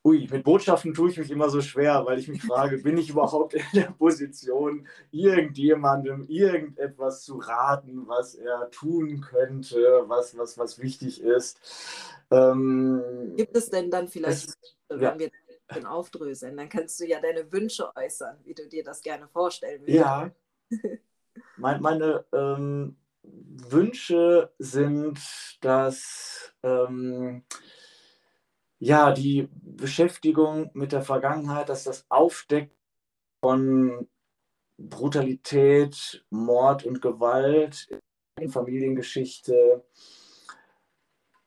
ui, 0.03 0.27
mit 0.29 0.43
Botschaften 0.43 0.93
tue 0.93 1.09
ich 1.09 1.17
mich 1.17 1.31
immer 1.31 1.49
so 1.49 1.61
schwer, 1.61 2.05
weil 2.05 2.19
ich 2.19 2.27
mich 2.27 2.43
frage, 2.43 2.77
bin 2.77 2.97
ich 2.97 3.09
überhaupt 3.09 3.53
in 3.53 3.63
der 3.73 3.91
Position, 3.91 4.87
irgendjemandem 5.11 6.23
irgendetwas 6.27 7.23
zu 7.23 7.37
raten, 7.37 8.07
was 8.07 8.35
er 8.35 8.69
tun 8.71 9.21
könnte, 9.21 10.03
was, 10.07 10.37
was, 10.37 10.57
was 10.57 10.79
wichtig 10.79 11.21
ist. 11.21 11.59
Ähm, 12.31 13.33
Gibt 13.37 13.55
es 13.55 13.69
denn 13.69 13.89
dann 13.89 14.07
vielleicht, 14.07 14.49
es, 14.49 14.57
wenn 14.89 15.01
ja. 15.01 15.19
wir 15.19 15.31
den 15.73 15.85
aufdröseln, 15.85 16.57
dann 16.57 16.69
kannst 16.69 16.99
du 16.99 17.07
ja 17.07 17.19
deine 17.21 17.51
Wünsche 17.51 17.95
äußern, 17.95 18.37
wie 18.43 18.53
du 18.53 18.67
dir 18.67 18.83
das 18.83 19.01
gerne 19.01 19.27
vorstellen 19.27 19.81
würdest. 19.81 19.97
Ja. 19.97 20.31
Mein, 21.57 21.81
meine 21.81 22.25
ähm, 22.33 22.97
Wünsche 23.23 24.53
sind, 24.59 25.19
dass 25.61 26.53
ähm, 26.63 27.43
ja, 28.79 29.13
die 29.13 29.47
Beschäftigung 29.51 30.69
mit 30.73 30.91
der 30.91 31.01
Vergangenheit, 31.01 31.69
dass 31.69 31.85
das 31.85 32.05
Aufdecken 32.09 32.75
von 33.41 34.07
Brutalität, 34.77 36.25
Mord 36.29 36.85
und 36.85 37.01
Gewalt 37.01 37.87
in 38.39 38.49
Familiengeschichte 38.49 39.85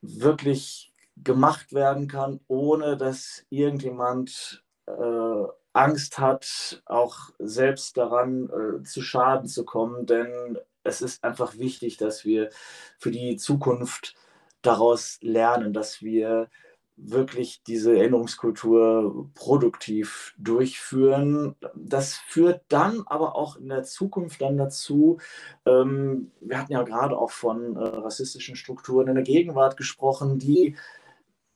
wirklich 0.00 0.94
gemacht 1.16 1.72
werden 1.72 2.08
kann, 2.08 2.40
ohne 2.48 2.96
dass 2.96 3.44
irgendjemand 3.50 4.64
äh, 4.86 5.44
Angst 5.72 6.18
hat, 6.18 6.82
auch 6.86 7.30
selbst 7.38 7.96
daran 7.96 8.48
äh, 8.48 8.82
zu 8.82 9.02
Schaden 9.02 9.46
zu 9.46 9.64
kommen. 9.64 10.06
Denn 10.06 10.58
es 10.86 11.02
ist 11.02 11.24
einfach 11.24 11.58
wichtig, 11.58 11.96
dass 11.96 12.24
wir 12.24 12.50
für 12.98 13.10
die 13.10 13.36
Zukunft 13.36 14.14
daraus 14.62 15.18
lernen, 15.20 15.72
dass 15.72 16.02
wir 16.02 16.48
wirklich 16.96 17.62
diese 17.62 17.96
Erinnerungskultur 17.96 19.30
produktiv 19.34 20.34
durchführen. 20.38 21.54
Das 21.74 22.14
führt 22.14 22.62
dann 22.68 23.02
aber 23.06 23.36
auch 23.36 23.56
in 23.56 23.68
der 23.68 23.82
Zukunft 23.82 24.40
dann 24.40 24.56
dazu, 24.56 25.18
ähm, 25.66 26.32
wir 26.40 26.58
hatten 26.58 26.72
ja 26.72 26.82
gerade 26.82 27.18
auch 27.18 27.30
von 27.30 27.76
äh, 27.76 27.80
rassistischen 27.80 28.56
Strukturen 28.56 29.08
in 29.08 29.14
der 29.14 29.24
Gegenwart 29.24 29.76
gesprochen, 29.76 30.38
die, 30.38 30.76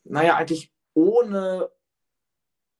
naja, 0.04 0.36
eigentlich 0.36 0.70
ohne 0.92 1.70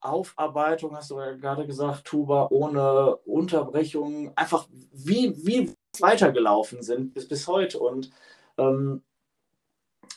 Aufarbeitung, 0.00 0.96
hast 0.96 1.10
du 1.10 1.18
ja 1.18 1.32
gerade 1.32 1.66
gesagt, 1.66 2.04
Tuba, 2.06 2.48
ohne 2.50 3.16
Unterbrechung, 3.16 4.32
einfach 4.36 4.66
wie, 4.92 5.34
wie 5.44 5.74
weitergelaufen 6.02 6.82
sind 6.82 7.14
bis, 7.14 7.28
bis 7.28 7.46
heute. 7.48 7.78
Und 7.78 8.10
ähm, 8.58 9.02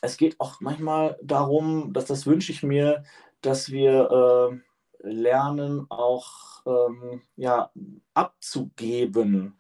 es 0.02 0.18
geht 0.18 0.40
auch 0.40 0.60
manchmal 0.62 1.18
darum, 1.22 1.94
dass 1.94 2.06
das 2.06 2.26
wünsche 2.26 2.52
ich 2.52 2.64
mir, 2.64 3.04
dass 3.42 3.72
wir 3.72 4.62
äh, 5.02 5.10
lernen, 5.10 5.86
auch 5.90 6.66
ähm, 6.66 7.22
ja, 7.36 7.72
abzugeben. 8.14 9.58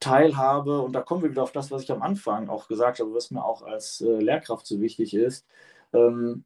Teilhabe, 0.00 0.80
und 0.80 0.92
da 0.94 1.00
kommen 1.00 1.22
wir 1.22 1.30
wieder 1.30 1.44
auf 1.44 1.52
das, 1.52 1.70
was 1.70 1.84
ich 1.84 1.92
am 1.92 2.02
Anfang 2.02 2.48
auch 2.48 2.66
gesagt 2.66 2.98
habe, 2.98 3.14
was 3.14 3.30
mir 3.30 3.44
auch 3.44 3.62
als 3.62 4.00
äh, 4.00 4.18
Lehrkraft 4.18 4.66
so 4.66 4.80
wichtig 4.80 5.14
ist. 5.14 5.46
Ähm, 5.92 6.44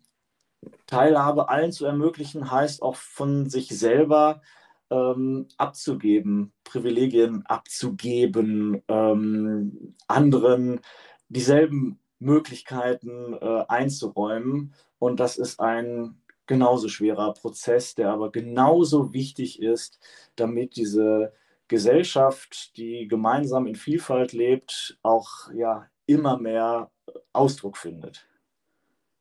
Teilhabe 0.87 1.49
allen 1.49 1.73
zu 1.73 1.87
ermöglichen, 1.87 2.51
heißt 2.51 2.83
auch 2.83 2.97
von 2.97 3.49
sich 3.49 3.69
selber 3.69 4.43
ähm, 4.91 5.49
abzugeben, 5.57 6.53
Privilegien 6.65 7.45
abzugeben, 7.47 8.83
ähm, 8.89 9.95
anderen 10.07 10.81
dieselben 11.29 11.99
Möglichkeiten 12.19 13.35
äh, 13.35 13.65
einzuräumen. 13.69 14.75
Und 14.99 15.21
das 15.21 15.37
ist 15.39 15.61
ein 15.61 16.21
genauso 16.47 16.89
schwerer 16.89 17.35
Prozess, 17.35 17.95
der 17.95 18.11
aber 18.11 18.31
genauso 18.31 19.13
wichtig 19.13 19.61
ist, 19.61 19.99
damit 20.37 20.77
diese 20.77 21.33
Gesellschaft, 21.69 22.77
die 22.77 23.09
gemeinsam 23.09 23.67
in 23.67 23.75
Vielfalt 23.75 24.33
lebt, 24.33 24.99
auch 25.03 25.53
ja 25.53 25.87
immer 26.07 26.39
mehr 26.39 26.91
Ausdruck 27.33 27.77
findet. 27.77 28.27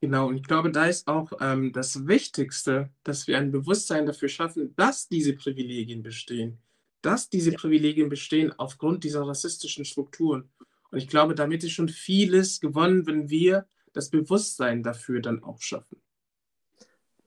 Genau, 0.05 0.27
und 0.27 0.35
ich 0.35 0.43
glaube, 0.43 0.71
da 0.71 0.85
ist 0.85 1.07
auch 1.07 1.31
ähm, 1.41 1.73
das 1.73 2.05
Wichtigste, 2.05 2.91
dass 3.03 3.25
wir 3.25 3.39
ein 3.39 3.51
Bewusstsein 3.51 4.05
dafür 4.05 4.29
schaffen, 4.29 4.75
dass 4.75 5.07
diese 5.07 5.33
Privilegien 5.33 6.03
bestehen. 6.03 6.59
Dass 7.01 7.27
diese 7.27 7.53
ja. 7.53 7.57
Privilegien 7.57 8.07
bestehen 8.07 8.53
aufgrund 8.59 9.03
dieser 9.03 9.25
rassistischen 9.25 9.83
Strukturen. 9.83 10.51
Und 10.91 10.99
ich 10.99 11.07
glaube, 11.07 11.33
damit 11.33 11.63
ist 11.63 11.71
schon 11.71 11.89
vieles 11.89 12.59
gewonnen, 12.59 13.07
wenn 13.07 13.31
wir 13.31 13.67
das 13.93 14.11
Bewusstsein 14.11 14.83
dafür 14.83 15.21
dann 15.21 15.41
auch 15.41 15.59
schaffen. 15.59 15.99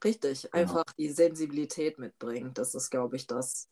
Richtig, 0.04 0.54
einfach 0.54 0.84
genau. 0.86 0.96
die 0.98 1.08
Sensibilität 1.08 1.98
mitbringen. 1.98 2.52
Das 2.54 2.76
ist, 2.76 2.90
glaube 2.90 3.16
ich, 3.16 3.26
das. 3.26 3.68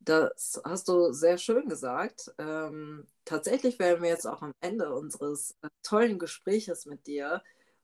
Das 0.00 0.58
hast 0.64 0.88
du 0.88 1.12
sehr 1.12 1.36
schön 1.36 1.68
gesagt. 1.68 2.32
Ähm, 2.38 3.06
tatsächlich 3.26 3.78
wären 3.78 4.02
wir 4.02 4.08
jetzt 4.08 4.26
auch 4.26 4.40
am 4.40 4.54
Ende 4.60 4.94
unseres 4.94 5.54
äh, 5.60 5.68
tollen 5.82 6.18
Gespräches 6.18 6.86
mit 6.86 7.06
dir. 7.06 7.42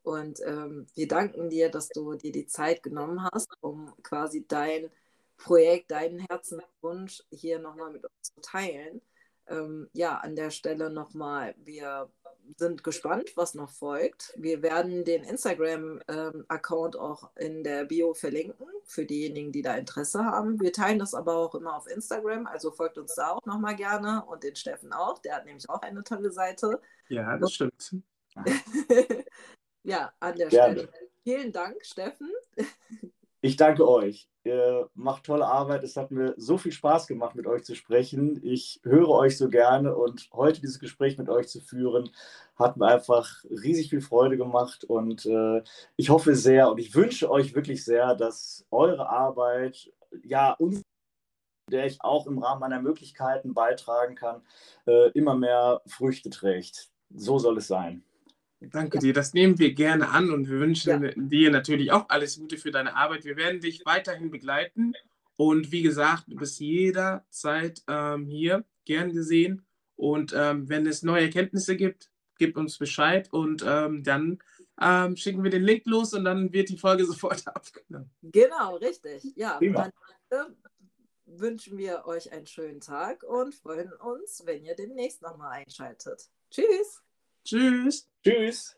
Und 0.09 0.41
ähm, 0.45 0.87
wir 0.95 1.07
danken 1.07 1.51
dir, 1.51 1.71
dass 1.71 1.89
du 1.89 2.15
dir 2.15 2.33
die 2.33 2.47
Zeit 2.47 2.83
genommen 2.83 3.27
hast, 3.33 3.51
um 3.61 3.93
quasi 4.03 4.47
dein 4.47 4.91
Projekt, 5.37 5.91
deinen 5.91 6.21
Herzenswunsch 6.21 7.23
hier 7.31 7.59
nochmal 7.59 7.93
mit 7.93 8.05
uns 8.05 8.33
zu 8.35 8.41
teilen 8.41 9.03
ähm, 9.49 9.89
ja, 9.93 10.17
an 10.19 10.37
der 10.37 10.51
Stelle 10.51 10.91
nochmal, 10.91 11.55
wir 11.65 12.11
sind 12.57 12.83
gespannt, 12.83 13.33
was 13.37 13.55
noch 13.55 13.71
folgt. 13.71 14.33
Wir 14.37 14.63
werden 14.63 15.05
den 15.05 15.23
Instagram-Account 15.25 16.95
ähm, 16.95 17.01
auch 17.01 17.31
in 17.37 17.63
der 17.63 17.85
Bio 17.85 18.15
verlinken, 18.15 18.67
für 18.85 19.05
diejenigen, 19.05 19.53
die 19.53 19.63
da 19.63 19.77
Interesse 19.77 20.25
haben. 20.25 20.61
Wir 20.61 20.73
teilen 20.73 20.99
das 20.99 21.15
aber 21.15 21.37
auch 21.37 21.55
immer 21.55 21.77
auf 21.77 21.87
Instagram, 21.87 22.47
also 22.47 22.71
folgt 22.71 22.97
uns 22.97 23.15
da 23.15 23.33
auch 23.33 23.45
nochmal 23.45 23.77
gerne 23.77 24.25
und 24.25 24.43
den 24.45 24.57
Steffen 24.57 24.93
auch, 24.93 25.19
der 25.19 25.37
hat 25.37 25.45
nämlich 25.45 25.69
auch 25.69 25.83
eine 25.83 26.03
tolle 26.05 26.31
Seite. 26.31 26.81
Ja, 27.09 27.37
das 27.37 27.53
stimmt. 27.53 27.97
ja, 29.89 30.13
an 30.21 30.37
der 30.37 30.49
gerne. 30.49 30.81
Stelle. 30.81 30.93
Vielen 31.23 31.53
Dank, 31.53 31.85
Steffen. 31.85 32.31
Ich 33.41 33.57
danke 33.57 33.89
euch. 33.89 34.29
Ihr 34.43 34.91
macht 34.95 35.25
tolle 35.25 35.47
Arbeit. 35.47 35.85
Es 35.85 35.97
hat 35.97 36.11
mir 36.11 36.35
so 36.37 36.59
viel 36.59 36.73
Spaß 36.73 37.07
gemacht, 37.07 37.37
mit 37.37 37.47
euch 37.47 37.63
zu 37.63 37.77
sprechen. 37.77 38.41
Ich 38.43 38.81
höre 38.83 39.11
euch 39.11 39.39
so 39.39 39.49
gerne 39.49 39.95
und 39.95 40.29
heute 40.33 40.61
dieses 40.61 40.81
Gespräch 40.81 41.19
mit 41.19 41.29
euch 41.29 41.47
zu 41.47 41.61
führen, 41.61 42.11
hat 42.57 42.77
mir 42.77 42.87
einfach 42.87 43.45
riesig 43.45 43.91
viel 43.91 44.01
Freude 44.01 44.37
gemacht 44.37 44.83
und 44.83 45.25
äh, 45.25 45.63
ich 45.95 46.11
hoffe 46.11 46.35
sehr 46.35 46.69
und 46.69 46.79
ich 46.79 46.97
wünsche 46.97 47.31
euch 47.31 47.55
wirklich 47.55 47.85
sehr, 47.85 48.17
dass 48.17 48.67
eure 48.73 49.09
Arbeit, 49.09 49.93
ja, 50.25 50.55
uns 50.55 50.83
der 51.71 51.87
ich 51.87 52.03
auch 52.03 52.27
im 52.27 52.39
Rahmen 52.39 52.61
meiner 52.61 52.83
Möglichkeiten 52.83 53.55
beitragen 53.55 54.17
kann, 54.17 54.43
äh, 54.87 55.11
immer 55.11 55.37
mehr 55.37 55.81
Früchte 55.87 56.31
trägt. 56.31 56.91
So 57.15 57.39
soll 57.39 57.59
es 57.59 57.69
sein. 57.69 58.03
Danke 58.61 58.99
dir, 58.99 59.13
das 59.13 59.35
nehmen 59.35 59.59
wir 59.59 59.73
gerne 59.73 60.11
an 60.11 60.31
und 60.31 60.49
wir 60.49 60.59
wünschen 60.59 61.03
ja. 61.03 61.13
dir 61.15 61.51
natürlich 61.51 61.93
auch 61.93 62.09
alles 62.09 62.39
Gute 62.39 62.57
für 62.57 62.73
deine 62.73 62.97
Arbeit. 62.97 63.25
Wir 63.25 63.37
werden 63.37 63.61
dich 63.61 63.83
weiterhin 63.85 64.31
begleiten 64.31 64.95
und 65.37 65.71
wie 65.71 65.83
gesagt, 65.83 66.25
du 66.27 66.35
bist 66.35 66.59
jederzeit 66.59 67.83
ähm, 67.87 68.27
hier, 68.27 68.65
gern 68.85 69.13
gesehen. 69.13 69.65
Und 69.95 70.33
ähm, 70.37 70.69
wenn 70.69 70.87
es 70.87 71.05
neue 71.05 71.23
Erkenntnisse 71.23 71.77
gibt, 71.77 72.11
gib 72.39 72.57
uns 72.57 72.77
Bescheid 72.79 73.33
und 73.33 73.65
ähm, 73.67 74.03
dann 74.03 74.39
ähm, 74.81 75.17
schicken 75.17 75.45
wir 75.45 75.51
den 75.51 75.63
Link 75.63 75.87
los 75.87 76.13
und 76.13 76.25
dann 76.25 76.53
wird 76.53 76.71
die 76.71 76.77
Folge 76.77 77.05
sofort 77.07 77.47
abgenommen. 77.47 78.11
Genau, 78.23 78.77
richtig. 78.77 79.23
Ja, 79.37 79.61
dann 79.61 79.93
äh, 80.31 80.45
wünschen 81.27 81.79
wir 81.79 82.05
euch 82.07 82.33
einen 82.33 82.47
schönen 82.47 82.81
Tag 82.81 83.23
und 83.23 83.55
freuen 83.55 83.93
uns, 83.93 84.43
wenn 84.45 84.65
ihr 84.65 84.75
demnächst 84.75 85.23
nochmal 85.23 85.63
einschaltet. 85.65 86.29
Tschüss. 86.51 87.03
Tschüss. 87.49 88.07
Tschüss. 88.23 88.78